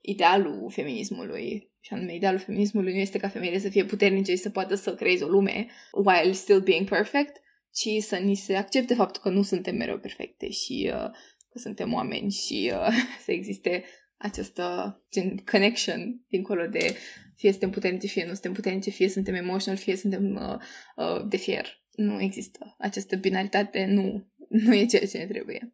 [0.00, 1.70] idealul feminismului.
[1.80, 4.94] Și anume, idealul feminismului nu este ca femeile să fie puternice și să poată să
[4.94, 7.40] creeze o lume while still being perfect,
[7.72, 11.10] ci să ni se accepte faptul că nu suntem mereu perfecte și uh,
[11.48, 13.84] că suntem oameni și uh, să existe
[14.16, 16.96] această gen connection dincolo de
[17.37, 20.59] fie suntem puternici, fie nu suntem puternici, fie suntem emotional, fie suntem uh,
[20.96, 21.66] uh, de fier.
[21.92, 22.74] Nu există.
[22.79, 25.72] Această binaritate nu, nu e ceea ce ne trebuie.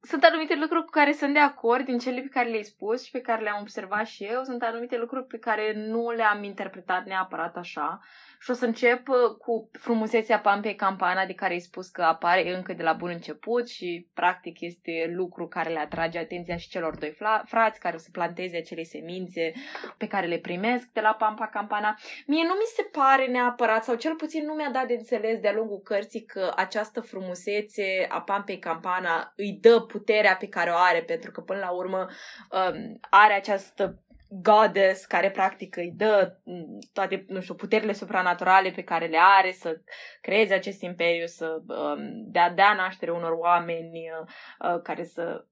[0.00, 3.10] Sunt anumite lucruri cu care sunt de acord din cele pe care le-ai spus și
[3.10, 4.42] pe care le-am observat și eu.
[4.44, 8.00] Sunt anumite lucruri pe care nu le-am interpretat neapărat așa.
[8.42, 12.54] Și o să încep uh, cu frumusețea Pampei Campana, de care ai spus că apare
[12.54, 16.96] încă de la bun început și practic este lucru care le atrage atenția și celor
[16.96, 19.52] doi frați care o să planteze acele semințe
[19.96, 21.98] pe care le primesc de la Pampa Campana.
[22.26, 25.52] Mie nu mi se pare neapărat, sau cel puțin nu mi-a dat de înțeles de-a
[25.52, 31.02] lungul cărții că această frumusețe a Pampei Campana îi dă puterea pe care o are,
[31.02, 32.06] pentru că până la urmă
[32.50, 34.02] um, are această
[34.40, 39.52] goddess care practic îi dă mm, toate, nu știu, puterile supranaturale pe care le are
[39.52, 39.80] să
[40.20, 44.26] creeze acest imperiu, să um, dea, dea naștere unor oameni uh,
[44.70, 45.44] uh, care să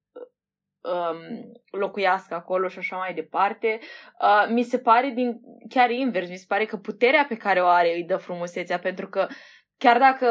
[0.81, 3.79] um, locuiască acolo și așa mai departe.
[4.21, 7.67] Uh, mi se pare din, chiar invers, mi se pare că puterea pe care o
[7.67, 9.27] are îi dă frumusețea, pentru că
[9.85, 10.27] Chiar dacă,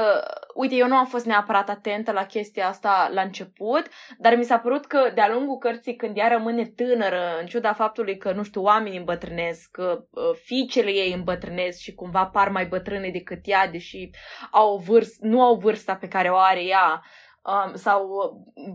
[0.53, 4.57] uite, eu nu am fost neapărat atentă la chestia asta la început, dar mi s-a
[4.57, 8.61] părut că de-a lungul cărții, când ea rămâne tânără, în ciuda faptului că, nu știu,
[8.61, 14.09] oamenii îmbătrânesc, că uh, fiicele ei îmbătrânesc și cumva par mai bătrâne decât ea, deși
[14.51, 17.03] au vârst, nu au vârsta pe care o are ea,
[17.49, 18.09] um, sau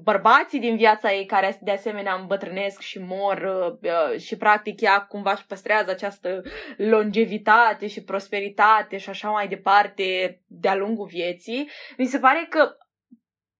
[0.02, 3.36] bărbații din viața ei care de asemenea îmbătrânesc și mor
[3.82, 6.42] uh, uh, și practic ea cumva își păstrează această
[6.76, 12.76] longevitate și prosperitate și așa mai departe de-a lungul vieții, mi se pare că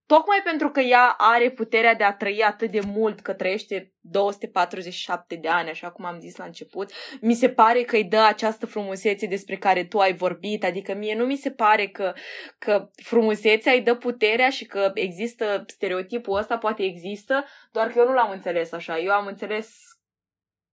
[0.06, 5.34] Tocmai pentru că ea are puterea de a trăi atât de mult, că trăiește 247
[5.34, 8.66] de ani, așa cum am zis la început, mi se pare că îi dă această
[8.66, 12.12] frumusețe despre care tu ai vorbit, adică mie nu mi se pare că,
[12.58, 18.06] că frumusețea îi dă puterea și că există stereotipul ăsta, poate există, doar că eu
[18.06, 19.68] nu l-am înțeles așa, eu am înțeles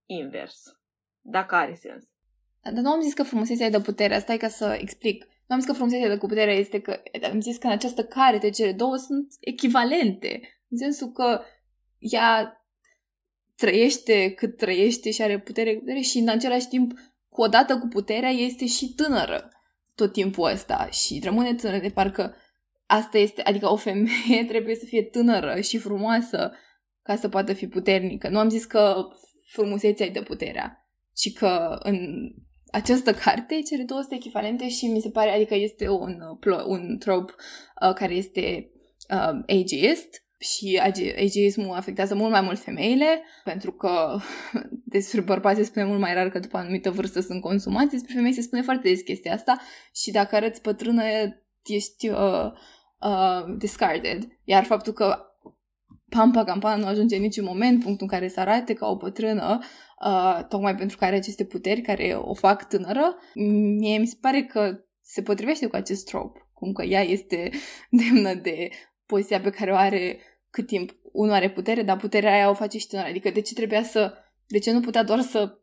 [0.06, 0.62] invers,
[1.20, 2.04] dacă are sens.
[2.62, 5.26] Dar nu am zis că frumusețea îi dă puterea, stai ca să explic.
[5.46, 8.04] Nu am zis că frumusețea de cu puterea este că am zis că în această
[8.04, 10.40] carte cele două sunt echivalente.
[10.68, 11.40] În sensul că
[11.98, 12.56] ea
[13.56, 16.92] trăiește cât trăiește și are putere, putere și în același timp,
[17.28, 19.48] cu odată cu puterea, este și tânără
[19.94, 22.36] tot timpul ăsta și rămâne tânără de parcă
[22.86, 26.52] asta este, adică o femeie trebuie să fie tânără și frumoasă
[27.02, 28.28] ca să poată fi puternică.
[28.28, 29.08] Nu am zis că
[29.46, 32.28] frumusețea e de puterea, ci că în
[32.72, 36.98] această carte cele două sunt echivalente și mi se pare, adică este un, uh, un
[36.98, 37.32] trope
[37.82, 38.70] uh, care este
[39.10, 40.80] uh, ageist și
[41.16, 44.18] ageismul afectează mult mai mult femeile, pentru că
[44.94, 48.14] despre bărbați se spune mult mai rar că după o anumită vârstă sunt consumați, despre
[48.14, 49.60] femei se spune foarte des chestia asta
[49.94, 51.02] și dacă arăți bătrână
[51.64, 52.50] ești uh,
[53.00, 54.28] uh, discarded.
[54.44, 55.26] Iar faptul că
[56.08, 59.62] Pampa Campana nu ajunge în niciun moment punctul în care să arate ca o bătrână,
[60.06, 63.16] uh, tocmai pentru că are aceste puteri care o fac tânără,
[63.78, 67.50] mie mi se pare că se potrivește cu acest trop, cum că ea este
[68.00, 68.68] demnă de
[69.06, 70.18] poziția pe care o are
[70.50, 73.08] cât timp unul are putere, dar puterea aia o face și tânără.
[73.08, 74.14] Adică de ce trebuia să
[74.46, 75.58] De ce nu putea doar să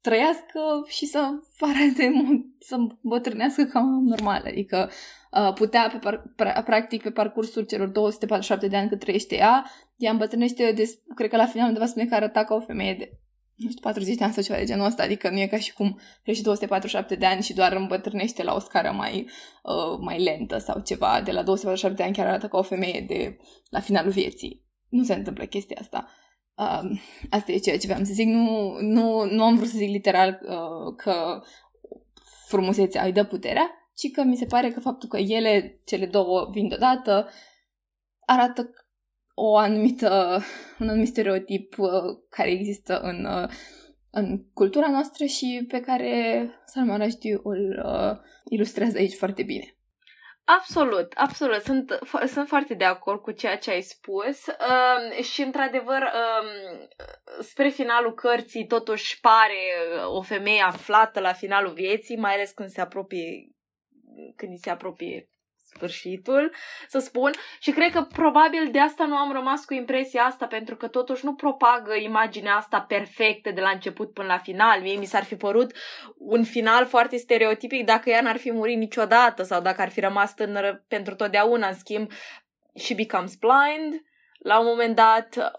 [0.00, 1.18] trăiască și să
[1.58, 2.12] arate,
[2.68, 4.42] să bătrânească ca un normal.
[4.46, 4.90] Adică
[5.30, 9.70] uh, putea, pe par, pra, practic, pe parcursul celor 247 de ani cât trăiește ea,
[9.96, 13.10] ea îmbătrânește, de, cred că la final undeva spune că arăta ca o femeie de
[13.56, 15.72] nu știu, 40 de ani sau ceva de genul ăsta, adică nu e ca și
[15.72, 19.30] cum trăiește 247 de ani și doar îmbătrânește la o scară mai,
[19.62, 23.04] uh, mai lentă sau ceva, de la 247 de ani chiar arată ca o femeie
[23.08, 23.36] de
[23.70, 24.64] la finalul vieții.
[24.88, 26.08] Nu se întâmplă chestia asta.
[26.54, 27.00] Uh,
[27.30, 28.26] asta e ceea ce vreau să zic.
[28.26, 31.42] Nu, nu, nu am vrut să zic literal uh, că
[32.46, 36.48] frumusețea îi dă puterea, ci că mi se pare că faptul că ele, cele două,
[36.52, 37.28] vin deodată,
[38.26, 38.70] arată
[39.34, 40.42] o anumită,
[40.78, 41.90] un anumit stereotip uh,
[42.28, 43.48] care există în, uh,
[44.10, 48.16] în cultura noastră și pe care Salman Rushdie îl uh,
[48.48, 49.76] ilustrează aici foarte bine.
[50.44, 51.60] Absolut, absolut.
[51.60, 56.48] Sunt, sunt foarte de acord cu ceea ce ai spus uh, și, într-adevăr, uh,
[57.40, 59.54] spre finalul cărții, totuși pare
[60.06, 63.54] o femeie aflată la finalul vieții, mai ales când se apropie
[64.36, 65.28] când îi se apropie
[65.74, 66.52] sfârșitul,
[66.88, 70.76] să spun, și cred că probabil de asta nu am rămas cu impresia asta, pentru
[70.76, 74.80] că totuși nu propagă imaginea asta perfectă de la început până la final.
[74.80, 75.72] Mie mi s-ar fi părut
[76.18, 80.34] un final foarte stereotipic dacă ea n-ar fi murit niciodată sau dacă ar fi rămas
[80.34, 81.68] tânără pentru totdeauna.
[81.68, 82.10] În schimb,
[82.74, 84.02] she becomes blind,
[84.44, 85.52] la un moment dat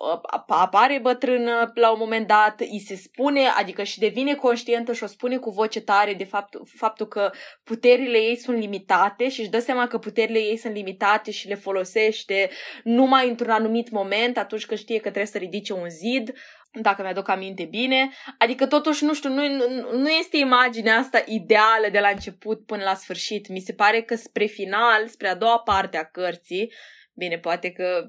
[0.47, 5.07] apare bătrână, la un moment dat îi se spune, adică și devine conștientă și o
[5.07, 7.31] spune cu voce tare de fapt, faptul că
[7.63, 11.55] puterile ei sunt limitate și își dă seama că puterile ei sunt limitate și le
[11.55, 12.49] folosește
[12.83, 16.33] numai într-un anumit moment, atunci când știe că trebuie să ridice un zid,
[16.81, 18.09] dacă mi-aduc aminte bine.
[18.37, 22.83] Adică totuși, nu știu, nu, nu, nu este imaginea asta ideală de la început până
[22.83, 23.47] la sfârșit.
[23.47, 26.71] Mi se pare că spre final, spre a doua parte a cărții,
[27.13, 28.07] bine, poate că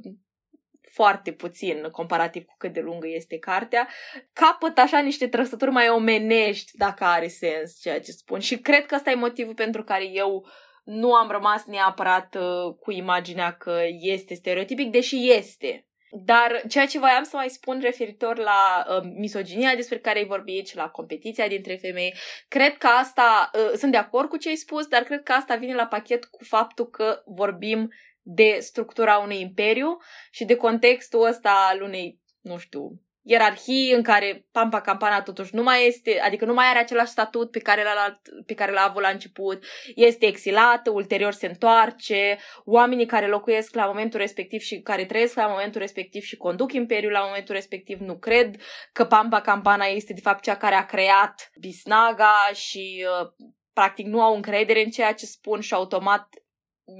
[0.96, 3.88] foarte puțin comparativ cu cât de lungă este cartea,
[4.32, 8.38] capăt așa niște trăsături mai omenești, dacă are sens ceea ce spun.
[8.40, 10.46] Și cred că ăsta e motivul pentru care eu
[10.84, 15.86] nu am rămas neapărat uh, cu imaginea că este stereotipic, deși este.
[16.24, 20.68] Dar ceea ce voiam să mai spun referitor la uh, misoginia despre care ai vorbit
[20.68, 22.14] și la competiția dintre femei,
[22.48, 25.56] cred că asta, uh, sunt de acord cu ce ai spus, dar cred că asta
[25.56, 27.90] vine la pachet cu faptul că vorbim
[28.28, 29.96] de structura unui imperiu
[30.30, 35.62] și de contextul ăsta al unei, nu știu, ierarhii în care Pampa Campana totuși nu
[35.62, 39.02] mai este, adică nu mai are același statut pe care l-a, pe care l-a avut
[39.02, 39.64] la început,
[39.94, 45.46] este exilată, ulterior se întoarce, oamenii care locuiesc la momentul respectiv și care trăiesc la
[45.46, 48.56] momentul respectiv și conduc imperiul la momentul respectiv nu cred
[48.92, 53.28] că Pampa Campana este de fapt cea care a creat Bisnaga și uh,
[53.72, 56.28] practic nu au încredere în ceea ce spun și automat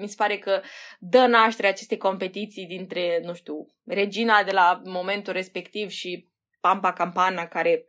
[0.01, 0.61] mi se pare că
[0.99, 6.29] dă naștere acestei competiții dintre, nu știu, regina de la momentul respectiv și
[6.61, 7.85] Pampa Campana care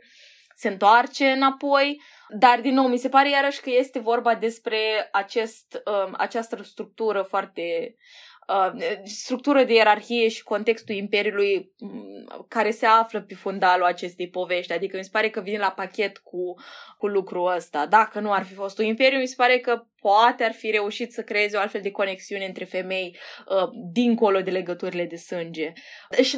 [0.56, 5.82] se întoarce înapoi, dar din nou mi se pare iarăși că este vorba despre acest,
[5.86, 7.96] um, această structură foarte
[8.48, 14.74] uh, structură de ierarhie și contextul imperiului um, care se află pe fundalul acestei povești.
[14.74, 16.54] Adică mi se pare că vine la pachet cu,
[16.98, 17.86] cu lucrul ăsta.
[17.86, 21.14] Dacă nu ar fi fost un imperiu, mi se pare că poate ar fi reușit
[21.14, 25.74] să creeze o altfel de conexiune între femei uh, dincolo de legăturile de sânge.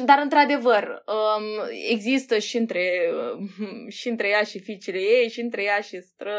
[0.04, 5.62] Dar, într-adevăr, um, există și între, uh, și între ea și fiicele ei, și între
[5.62, 6.38] ea și stră,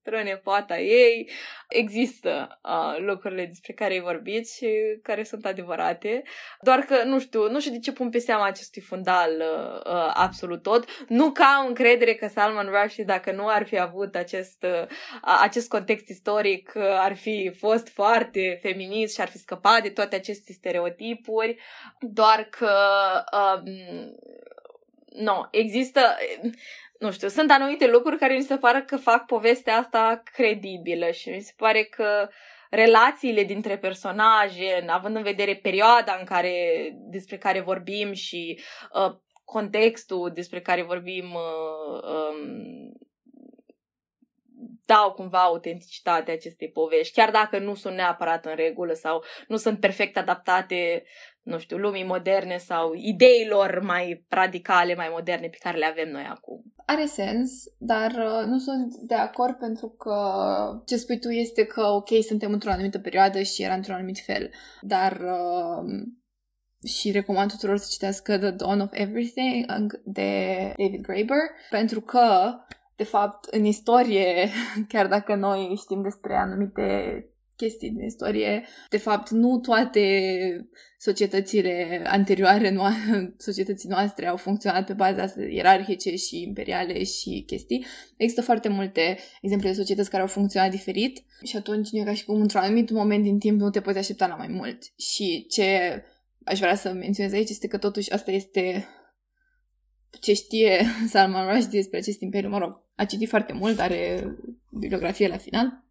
[0.00, 1.30] strănepoata ei,
[1.68, 4.68] există uh, lucrurile despre care ai vorbit și
[5.02, 6.22] care sunt adevărate.
[6.60, 10.10] Doar că, nu știu, nu știu de ce pun pe seama acestui fundal uh, uh,
[10.14, 10.84] absolut tot.
[11.08, 14.86] Nu ca am încredere că Salman Rushdie, dacă nu ar fi avut acest, uh,
[15.42, 20.52] acest context istoric, ar fi fost foarte feminist și ar fi scăpat de toate aceste
[20.52, 21.58] stereotipuri,
[22.00, 22.74] doar că
[23.32, 23.64] um,
[25.24, 26.00] nu, există
[27.02, 31.28] nu știu, sunt anumite lucruri care mi se pare că fac povestea asta credibilă și
[31.28, 32.28] mi se pare că
[32.70, 38.60] relațiile dintre personaje, având în vedere perioada în care, despre care vorbim și
[38.92, 39.14] uh,
[39.44, 42.92] contextul despre care vorbim uh, um,
[44.86, 49.80] dau cumva autenticitatea acestei povești, chiar dacă nu sunt neapărat în regulă sau nu sunt
[49.80, 51.04] perfect adaptate,
[51.42, 56.26] nu știu, lumii moderne sau ideilor mai radicale, mai moderne pe care le avem noi
[56.30, 56.62] acum.
[56.86, 60.16] Are sens, dar uh, nu sunt de acord pentru că
[60.86, 64.50] ce spui tu este că, ok, suntem într-o anumită perioadă și era într-un anumit fel,
[64.80, 65.90] dar uh,
[66.84, 69.66] și recomand tuturor să citească The Dawn of Everything
[70.04, 71.38] de David Graeber,
[71.70, 72.54] pentru că
[73.02, 74.48] de fapt, în istorie,
[74.92, 76.84] chiar dacă noi știm despre anumite
[77.56, 78.64] chestii din istorie.
[78.90, 80.02] De fapt, nu toate
[80.98, 87.86] societățile anterioare no- societății noastre au funcționat pe baza asta ierarhice și imperiale și chestii.
[88.16, 92.14] Există foarte multe exemple de societăți care au funcționat diferit și atunci nu e ca
[92.14, 94.78] și cum într-un anumit moment din timp nu te poți aștepta la mai mult.
[94.98, 96.02] Și ce
[96.44, 98.86] aș vrea să menționez aici este că totuși asta este
[100.20, 104.34] ce știe Salman Rushdie despre acest imperiu, mă rog, a citit foarte mult, are
[104.70, 105.84] bibliografie la final,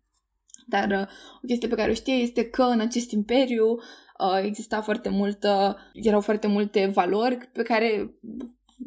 [0.68, 1.08] dar uh,
[1.43, 5.78] o chestie pe care o știe este că în acest imperiu uh, exista foarte multă,
[5.93, 8.16] erau foarte multe valori pe care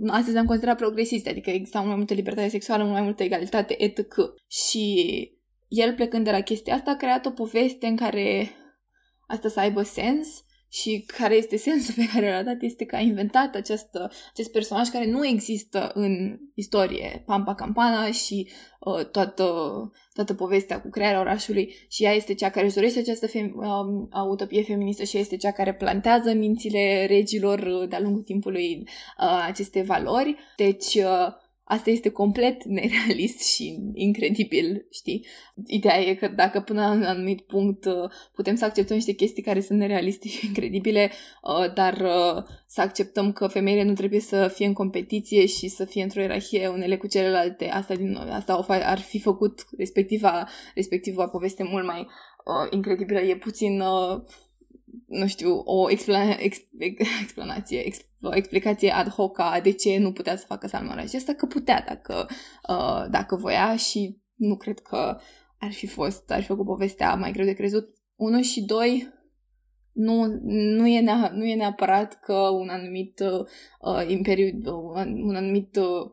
[0.06, 4.14] astăzi le-am considerat progresiste, adică exista mai multă libertate sexuală, mai multă egalitate, etc.
[4.48, 5.32] Și
[5.68, 8.50] el, plecând de la chestia asta, a creat o poveste în care
[9.26, 10.44] asta să aibă sens
[10.74, 14.88] și care este sensul pe care l-a dat este că a inventat această, acest personaj
[14.88, 18.48] care nu există în istorie, Pampa Campana și
[18.80, 19.44] uh, toată,
[20.12, 24.08] toată povestea cu crearea orașului și ea este cea care își dorește această fem- um,
[24.28, 28.82] utopie feministă și este cea care plantează în mințile regilor uh, de-a lungul timpului
[29.18, 30.36] uh, aceste valori.
[30.56, 35.26] Deci uh, Asta este complet nerealist și incredibil, știi?
[35.66, 39.42] Ideea e că dacă până la un anumit punct uh, putem să acceptăm niște chestii
[39.42, 41.10] care sunt nerealiste și incredibile,
[41.42, 45.84] uh, dar uh, să acceptăm că femeile nu trebuie să fie în competiție și să
[45.84, 51.62] fie într-o ierarhie unele cu celelalte, asta, din, asta ar fi făcut respectiva, respectiva poveste
[51.62, 52.06] mult mai
[52.70, 53.20] incredibilă.
[53.20, 53.82] E puțin
[55.06, 56.68] nu știu, o explana- ex-
[57.22, 61.32] explanație, ex- o explicație ad hoc a de ce nu putea să facă Salman acesta,
[61.32, 62.26] că putea dacă,
[62.68, 65.18] uh, dacă voia și nu cred că
[65.58, 67.88] ar fi fost, ar fi făcut povestea mai greu de crezut.
[68.16, 69.12] Unu și doi,
[69.92, 74.60] nu, nu, e, nea, nu e neapărat că un anumit uh, imperiu,
[74.94, 76.10] un, un anumit uh,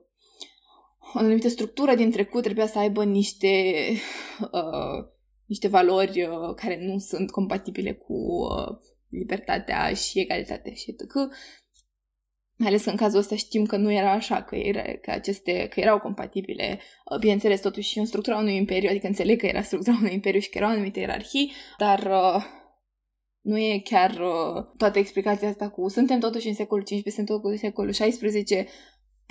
[1.14, 3.74] o anumită structură din trecut trebuia să aibă niște
[4.42, 5.06] uh,
[5.52, 8.78] niște valori uh, care nu sunt compatibile cu uh,
[9.10, 11.14] libertatea și egalitatea și etc.
[12.56, 15.68] Mai ales că în cazul ăsta știm că nu era așa, că, era, că, aceste,
[15.68, 16.80] că erau compatibile.
[17.12, 20.50] Uh, bineînțeles, totuși în structura unui imperiu, adică înțeleg că era structura unui imperiu și
[20.50, 22.44] că erau anumite ierarhii, dar uh,
[23.42, 27.52] nu e chiar uh, toată explicația asta cu suntem totuși în secolul XV, suntem totuși
[27.52, 28.68] în secolul XVI,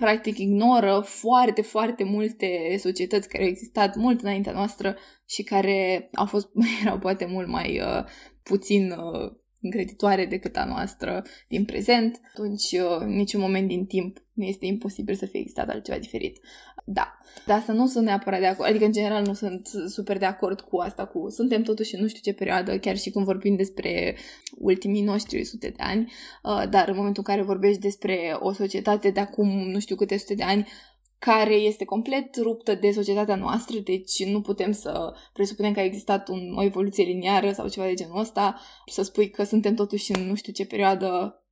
[0.01, 4.97] practic ignoră foarte, foarte multe societăți care au existat mult înaintea noastră
[5.29, 6.49] și care au fost,
[6.85, 8.05] erau poate mult mai uh,
[8.43, 14.19] puțin uh, încreditoare decât a noastră din prezent, atunci uh, în niciun moment din timp
[14.33, 16.39] nu este imposibil să fie existat altceva diferit.
[16.85, 20.25] Da, dar asta nu sunt neapărat de acord, adică în general nu sunt super de
[20.25, 23.57] acord cu asta, cu suntem totuși în nu știu ce perioadă, chiar și când vorbim
[23.57, 24.17] despre
[24.59, 29.11] ultimii noștri sute de ani, uh, dar în momentul în care vorbești despre o societate
[29.11, 30.67] de acum nu știu câte sute de ani,
[31.21, 36.29] care este complet ruptă de societatea noastră, deci nu putem să presupunem că a existat
[36.29, 40.27] un, o evoluție liniară sau ceva de genul ăsta, să spui că suntem totuși în
[40.27, 41.43] nu știu ce perioadă,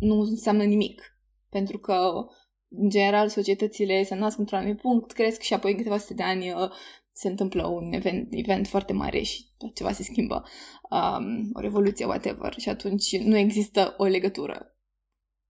[0.00, 1.18] nu înseamnă nimic.
[1.50, 2.26] Pentru că,
[2.68, 6.22] în general, societățile se nasc într-un anumit punct, cresc și apoi în câteva sute de
[6.22, 6.70] ani uh,
[7.12, 9.44] se întâmplă un event, event foarte mare și
[9.74, 10.44] ceva se schimbă,
[10.90, 14.77] um, o revoluție, whatever, și atunci nu există o legătură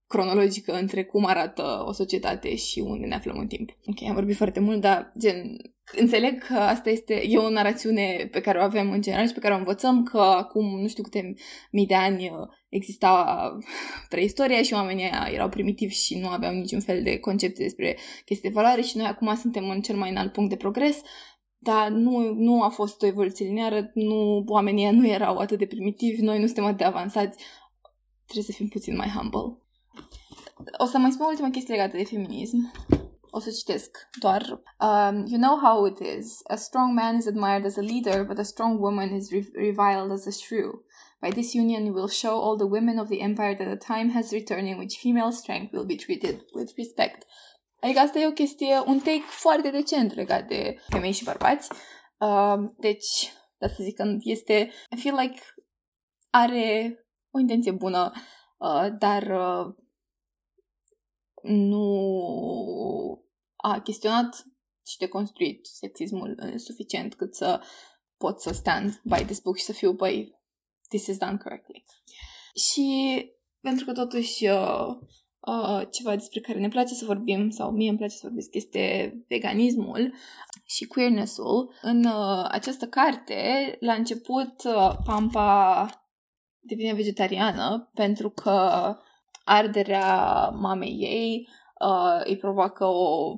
[0.08, 3.70] cronologică între cum arată o societate și unde ne aflăm în timp.
[3.86, 5.56] Ok, am vorbit foarte mult, dar gen,
[5.96, 9.40] înțeleg că asta este, e o narațiune pe care o avem în general și pe
[9.40, 11.34] care o învățăm că acum nu știu câte
[11.70, 13.52] mii de ani uh, exista
[14.08, 18.54] preistoria și oamenii erau primitivi și nu aveau niciun fel de concepte despre chestii de
[18.54, 21.00] valoare și noi acum suntem în cel mai înalt punct de progres
[21.58, 26.22] dar nu, nu a fost o evoluție lineară, nu, oamenii nu erau atât de primitivi,
[26.22, 27.44] noi nu suntem atât de avansați,
[28.24, 29.62] trebuie să fim puțin mai humble.
[30.76, 32.72] O să mai spun ultima chestie legată de feminism.
[33.30, 34.62] O să citesc doar.
[34.80, 36.40] Um, you know how it is.
[36.44, 40.10] A strong man is admired as a leader, but a strong woman is re- reviled
[40.10, 40.70] as a shrew.
[41.20, 44.12] By this union we will show all the women of the empire that a time
[44.12, 47.26] has returned in which female strength will be treated with respect.
[47.80, 51.70] Adică asta e o chestie, un take foarte decent legat de femei și bărbați.
[52.18, 55.40] Uh, deci, de să zic că este, I feel like
[56.30, 56.98] are
[57.30, 58.12] o intenție bună,
[58.58, 59.74] uh, dar uh,
[61.42, 63.24] nu
[63.56, 64.44] a chestionat
[64.86, 67.60] și deconstruit sexismul suficient cât să
[68.16, 70.38] pot să stand by this book și să fiu, băi,
[70.88, 71.84] this is done correctly.
[72.54, 72.86] Și
[73.60, 74.86] pentru că totuși uh,
[75.40, 79.14] uh, ceva despre care ne place să vorbim, sau mie îmi place să vorbesc, este
[79.28, 80.14] veganismul
[80.64, 81.74] și queerness-ul.
[81.82, 85.90] În uh, această carte, la început, uh, Pampa
[86.60, 88.96] devine vegetariană pentru că
[89.48, 91.48] arderea mamei ei
[91.80, 93.34] uh, îi provoacă o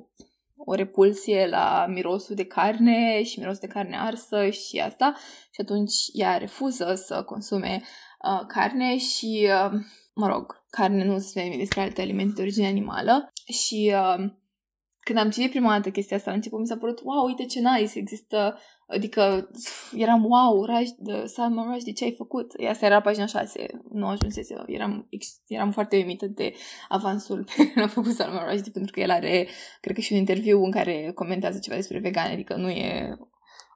[0.64, 5.14] o repulsie la mirosul de carne și mirosul de carne arsă și asta.
[5.50, 7.82] Și atunci ea refuză să consume
[8.24, 9.80] uh, carne și, uh,
[10.14, 13.32] mă rog, carne nu se spune despre alte alimente de origine animală.
[13.52, 14.30] Și uh,
[15.00, 17.60] când am citit prima dată chestia asta la început, mi s-a părut, wow, uite ce
[17.60, 18.58] nice, există,
[18.90, 19.50] adică
[19.92, 20.88] eram, wow, Raj,
[21.24, 22.52] Salman Rushdie, ce ai făcut?
[22.68, 25.08] Asta era pagina 6, nu ajunsese, eram,
[25.46, 26.52] eram foarte uimită de
[26.88, 29.48] avansul pe care l-a făcut Salman Rushdie, pentru că el are,
[29.80, 33.18] cred că și un interviu în care comentează ceva despre vegan, adică nu e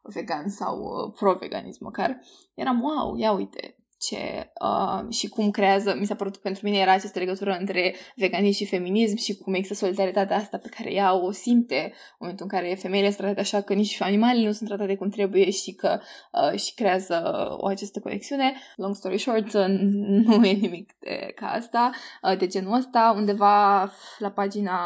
[0.03, 2.21] vegan sau uh, pro-veganism măcar.
[2.55, 6.93] Eram, wow, ia uite, ce uh, și cum creează, mi s-a părut pentru mine era
[6.93, 11.31] această legătură între veganism și feminism și cum există solidaritatea asta pe care ea o
[11.31, 14.97] simte în momentul în care femeile sunt tratate așa că nici animalele nu sunt tratate
[14.97, 16.01] cum trebuie și că
[16.33, 18.53] uh, și creează o această conexiune.
[18.77, 19.67] Long story short, uh,
[20.27, 21.91] nu e nimic de, ca asta,
[22.23, 24.79] uh, de genul ăsta, undeva la pagina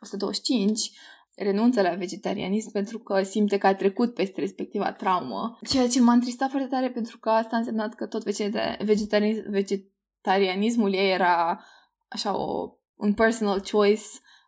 [0.00, 0.90] 125
[1.36, 5.58] renunță la vegetarianism pentru că simte că a trecut peste respectiva traumă.
[5.68, 10.92] Ceea ce m-a întristat foarte tare pentru că asta a însemnat că tot vegetarianism, vegetarianismul
[10.92, 11.64] ei era
[12.08, 14.02] așa o, un personal choice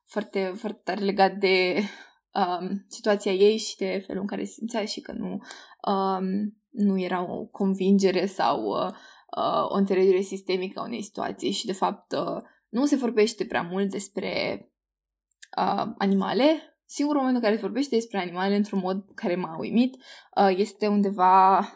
[0.05, 1.82] foarte, foarte tare legat de
[2.32, 5.39] um, situația ei și de felul în care se simțea și că nu,
[5.93, 6.24] um,
[6.68, 8.93] nu era o convingere sau uh,
[9.36, 13.62] uh, o înțelegere sistemică a unei situații și de fapt uh, nu se vorbește prea
[13.62, 14.62] mult despre
[15.59, 19.97] uh, animale Singurul moment în care vorbește despre animale într-un mod care m-a uimit
[20.36, 21.68] uh, este undeva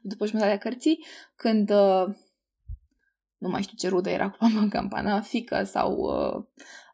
[0.00, 1.04] după jumătatea cărții,
[1.36, 2.04] când uh,
[3.38, 6.44] nu mai știu ce rudă era cu mama campana, fică sau uh,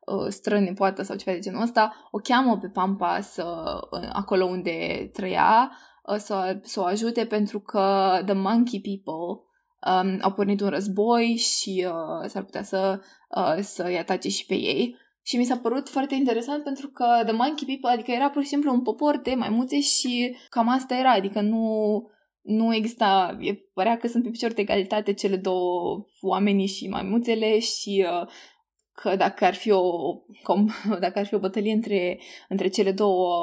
[0.07, 4.45] uh, străne poată sau ceva de genul ăsta, o cheamă pe Pampa să, uh, acolo
[4.45, 5.73] unde trăia
[6.03, 9.45] uh, să, să o ajute pentru că The Monkey People
[9.93, 13.01] um, au pornit un război și uh, s-ar putea să,
[13.37, 14.97] uh, să-i atace și pe ei.
[15.23, 18.49] Și mi s-a părut foarte interesant pentru că The Monkey People, adică era pur și
[18.49, 21.67] simplu un popor de maimuțe și cam asta era, adică nu,
[22.41, 27.59] nu exista, e, părea că sunt pe picior de egalitate cele două oamenii și maimuțele
[27.59, 28.29] și uh,
[28.93, 29.83] că dacă ar fi o,
[30.43, 30.69] com,
[31.01, 33.37] dacă ar fi o bătălie între, între cele două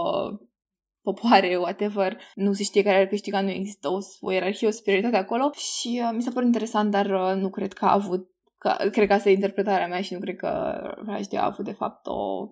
[1.02, 5.18] popoare, whatever, nu se știe care ar câștiga, nu există o, o ierarhie, o superioritate
[5.18, 8.30] acolo și uh, mi s-a părut interesant, dar uh, nu cred că a avut
[8.60, 11.72] Că, cred că asta e interpretarea mea și nu cred că Rushdie a avut de
[11.72, 12.50] fapt o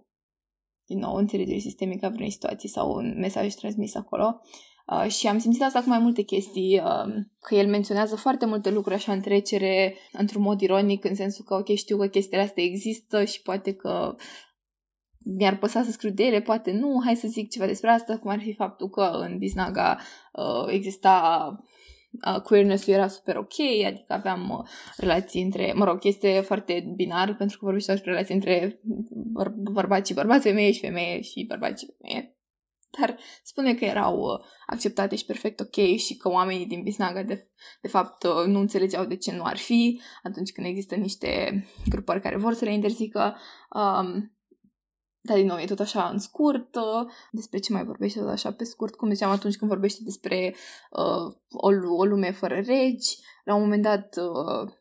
[0.87, 4.41] din nou, înțelegere sistemică a vreunei situații sau un mesaj transmis acolo.
[4.87, 8.69] Uh, și am simțit asta cu mai multe chestii, uh, că el menționează foarte multe
[8.69, 12.63] lucruri așa în trecere, într-un mod ironic, în sensul că, ok, știu că chestiile astea
[12.63, 14.15] există și poate că
[15.37, 18.31] mi-ar păsa să scriu de ele, poate nu, hai să zic ceva despre asta, cum
[18.31, 19.97] ar fi faptul că în Biznaga
[20.33, 21.49] uh, exista
[22.25, 27.35] uh, queerness-ul era super ok, adică aveam uh, relații între, mă rog, este foarte binar
[27.35, 28.79] pentru că vorbește despre relații între
[29.39, 32.37] băr- bărbați și bărbați, femeie și femeie și bărbați și femeie.
[32.99, 37.49] Dar spune că erau uh, acceptate și perfect ok și că oamenii din Bisnaga de,
[37.81, 42.21] de fapt uh, nu înțelegeau de ce nu ar fi atunci când există niște grupări
[42.21, 43.37] care vor să le interzică.
[43.75, 44.36] Um,
[45.27, 48.51] dar, din nou, e tot așa în scurt, uh, despre ce mai vorbește tot așa
[48.51, 50.55] pe scurt, cum ziceam atunci când vorbește despre
[50.91, 53.17] uh, o, o lume fără regi.
[53.43, 54.71] La un moment dat, uh,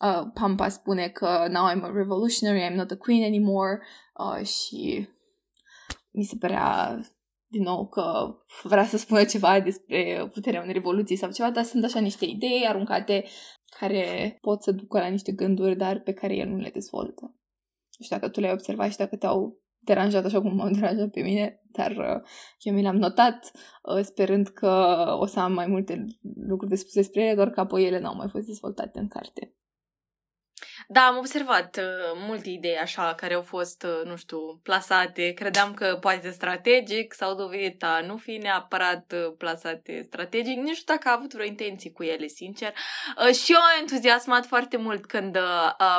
[0.00, 3.80] uh, Pampa spune că now I'm a revolutionary, I'm not a queen anymore
[4.16, 5.08] uh, și
[6.10, 7.00] mi se părea
[7.46, 11.84] din nou că vrea să spună ceva despre puterea unei revoluții sau ceva, dar sunt
[11.84, 13.24] așa niște idei aruncate
[13.78, 17.20] care pot să ducă la niște gânduri, dar pe care el nu le dezvoltă.
[17.98, 21.20] Nu știu dacă tu le-ai observat și dacă te-au deranjat așa cum m-au deranjat pe
[21.20, 22.28] mine, dar uh,
[22.60, 23.50] eu mi le-am notat
[23.82, 26.04] uh, sperând că o să am mai multe
[26.46, 29.54] lucruri de spus despre ele, doar că apoi ele n-au mai fost dezvoltate în carte.
[30.88, 35.32] Da, am observat uh, multe idei așa care au fost, uh, nu știu, plasate.
[35.32, 40.56] Credeam că poate strategic sau dovedit a nu fi neapărat uh, plasate strategic.
[40.56, 42.74] Nu știu dacă a avut vreo intenție cu ele, sincer.
[43.18, 45.42] Uh, și eu am entuziasmat foarte mult când uh,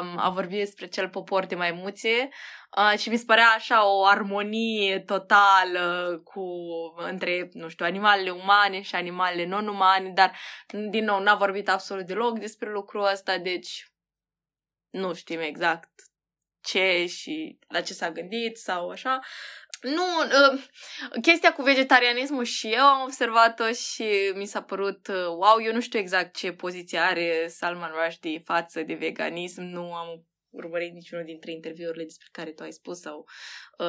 [0.01, 2.29] um, a vorbit despre cel popor de maimuțe.
[2.77, 6.43] Uh, și mi se părea așa o armonie totală cu
[6.97, 10.31] între, nu știu, animalele umane și animalele non-umane, dar,
[10.89, 13.92] din nou, n-a vorbit absolut deloc despre lucrul ăsta, deci
[14.93, 15.89] nu știm exact
[16.61, 19.19] ce și la ce s-a gândit sau așa.
[19.81, 20.63] Nu, uh,
[21.21, 25.81] chestia cu vegetarianismul și eu am observat-o și mi s-a părut, uh, wow, eu nu
[25.81, 31.51] știu exact ce poziție are Salman Rushdie față de veganism, nu am urmărit niciunul dintre
[31.51, 33.27] interviurile despre care tu ai spus sau um,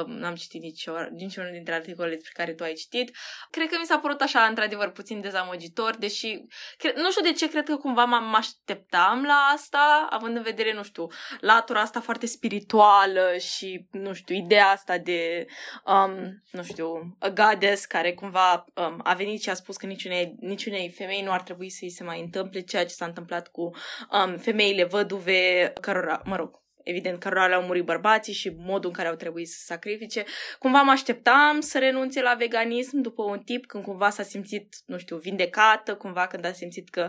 [0.06, 3.16] n-am citit nici niciunul dintre articolele despre care tu ai citit.
[3.50, 6.44] Cred că mi s-a părut așa, într-adevăr, puțin dezamăgitor, deși
[6.76, 10.72] cred, nu știu de ce, cred că cumva m așteptam la asta, având în vedere,
[10.72, 11.06] nu știu,
[11.40, 15.46] latura asta foarte spirituală și, nu știu, ideea asta de,
[15.86, 20.34] um, nu știu, a goddess care cumva um, a venit și a spus că niciunei,
[20.40, 23.70] niciunei femei nu ar trebui să-i se mai întâmple ceea ce s-a întâmplat cu
[24.10, 29.08] um, femeile văduve, cărora, mă rog, evident, cărora le-au murit bărbații și modul în care
[29.08, 30.24] au trebuit să sacrifice.
[30.58, 34.98] Cumva mă așteptam să renunțe la veganism după un tip când cumva s-a simțit, nu
[34.98, 37.08] știu, vindecată, cumva când a simțit că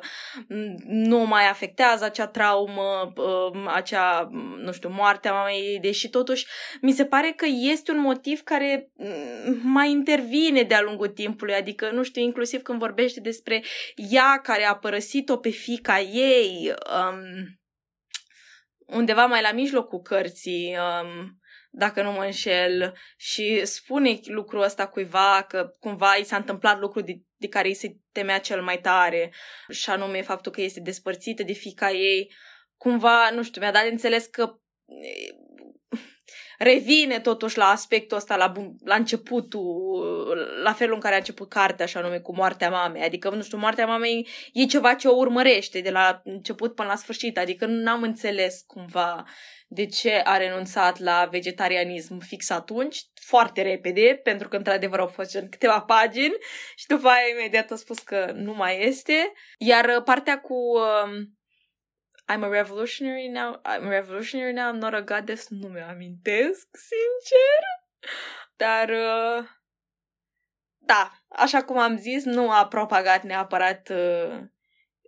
[0.85, 6.45] nu mai afectează acea traumă, um, acea, nu știu, moartea mamei ei, deși totuși
[6.81, 11.89] mi se pare că este un motiv care mm, mai intervine de-a lungul timpului, adică,
[11.91, 13.63] nu știu, inclusiv când vorbește despre
[13.95, 17.59] ea care a părăsit-o pe fica ei, um,
[18.85, 25.45] undeva mai la mijlocul cărții, um, dacă nu mă înșel, și spune lucrul ăsta cuiva,
[25.47, 29.33] că cumva i s-a întâmplat lucru de, de care îi se temea cel mai tare,
[29.69, 32.33] și anume faptul că este despărțită de fica ei,
[32.77, 34.59] cumva, nu știu, mi-a dat de înțeles că
[36.57, 39.63] revine totuși la aspectul ăsta, la, bun, la începutul,
[40.63, 43.01] la felul în care a început cartea, așa nume, cu moartea mamei.
[43.01, 46.95] Adică, nu știu, moartea mamei e ceva ce o urmărește de la început până la
[46.95, 47.37] sfârșit.
[47.37, 49.25] Adică nu am înțeles cumva
[49.67, 55.35] de ce a renunțat la vegetarianism fix atunci, foarte repede, pentru că într-adevăr au fost
[55.35, 56.35] în câteva pagini
[56.75, 59.33] și după aia imediat a spus că nu mai este.
[59.57, 61.25] Iar partea cu uh,
[62.27, 66.67] I'm a revolutionary now, I'm a revolutionary now, I'm not a goddess, nu mi amintesc,
[66.71, 67.61] sincer.
[68.55, 69.45] Dar, uh,
[70.77, 74.39] da, așa cum am zis, nu a propagat neapărat uh,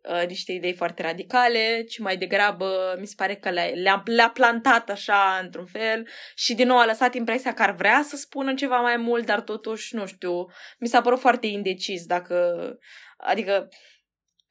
[0.03, 4.29] uh, niște idei foarte radicale, ci mai degrabă mi se pare că le-a, le-a, le-a
[4.29, 8.53] plantat așa într-un fel și din nou a lăsat impresia că ar vrea să spună
[8.53, 10.45] ceva mai mult, dar totuși, nu știu,
[10.79, 12.77] mi s-a părut foarte indecis dacă,
[13.17, 13.69] adică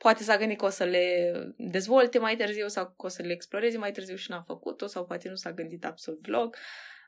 [0.07, 3.33] Poate s-a gândit că o să le dezvolte mai târziu sau că o să le
[3.33, 6.57] exploreze mai târziu și n-a făcut-o sau poate nu s-a gândit absolut deloc.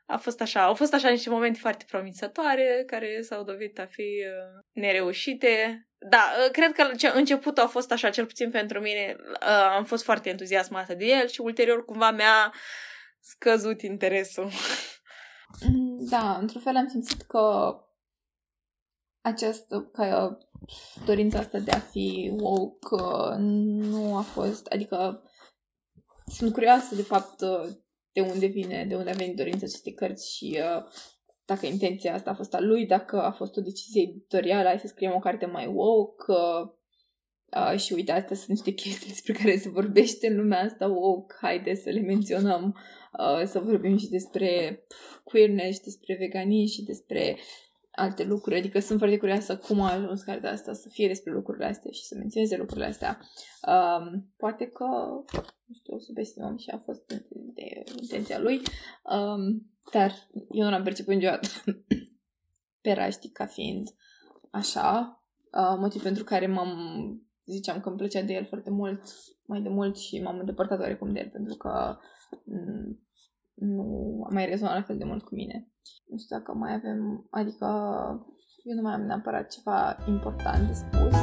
[0.05, 4.01] A fost așa, au fost așa niște momente foarte promițătoare care s-au dovedit a fi
[4.01, 5.87] uh, nereușite.
[6.09, 10.03] Da, uh, cred că începutul a fost așa, cel puțin pentru mine, uh, am fost
[10.03, 12.53] foarte entuziasmată de el și ulterior cumva mi-a
[13.19, 14.49] scăzut interesul.
[16.09, 17.73] Da, într-un fel am simțit că
[19.21, 20.37] această, că
[21.05, 25.23] dorința asta de a fi woke nu a fost, adică
[26.25, 27.39] sunt curioasă de fapt
[28.11, 30.83] de unde vine, de unde a venit dorința acestei cărți și uh,
[31.45, 34.87] dacă intenția asta a fost a lui, dacă a fost o decizie editorială, hai să
[34.87, 39.69] scriem o carte mai woke uh, și uite, astea sunt niște chestii despre care se
[39.69, 42.77] vorbește în lumea asta woke, haide să le menționăm,
[43.19, 44.81] uh, să vorbim și despre
[45.23, 47.37] queerness, și despre veganism și despre
[47.99, 48.57] alte lucruri.
[48.57, 52.05] Adică sunt foarte curioasă cum a ajuns cartea asta să fie despre lucrurile astea și
[52.05, 53.19] să menționeze lucrurile astea.
[53.67, 54.85] Um, poate că,
[55.65, 58.61] nu știu, o subestimăm și a fost de, de intenția lui,
[59.03, 60.13] um, dar
[60.51, 61.47] eu nu l-am perceput niciodată
[62.83, 63.87] pe Raști ca fiind
[64.51, 65.13] așa.
[65.51, 66.73] Uh, motiv pentru care m-am
[67.45, 69.01] ziceam că îmi plăcea de el foarte mult,
[69.45, 71.97] mai de mult și m-am îndepărtat oarecum de el pentru că
[72.43, 72.99] mm,
[73.59, 75.67] nu a mai rezonat la fel de mult cu mine.
[76.07, 77.65] Nu știu dacă mai avem, adică
[78.63, 81.17] eu nu mai am neapărat ceva important de spus.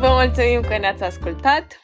[0.00, 1.80] Vă mulțumim că ne-ați ascultat.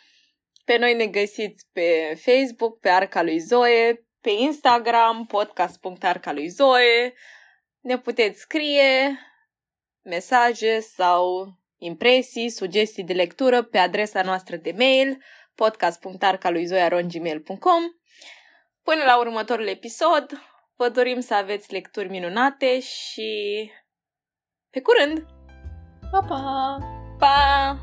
[0.64, 7.14] Pe noi ne găsiți pe Facebook, pe Arca lui Zoe, pe Instagram, podcast.arca lui Zoe.
[7.80, 9.18] Ne puteți scrie
[10.02, 11.24] mesaje sau
[11.76, 15.22] impresii, sugestii de lectură pe adresa noastră de mail
[15.54, 17.82] podcast.arcaluizoia.gmail.com
[18.82, 20.30] Până la următorul episod,
[20.76, 23.70] vă dorim să aveți lecturi minunate și
[24.70, 25.26] pe curând!
[26.10, 26.78] Pa, pa!
[27.18, 27.78] Pa!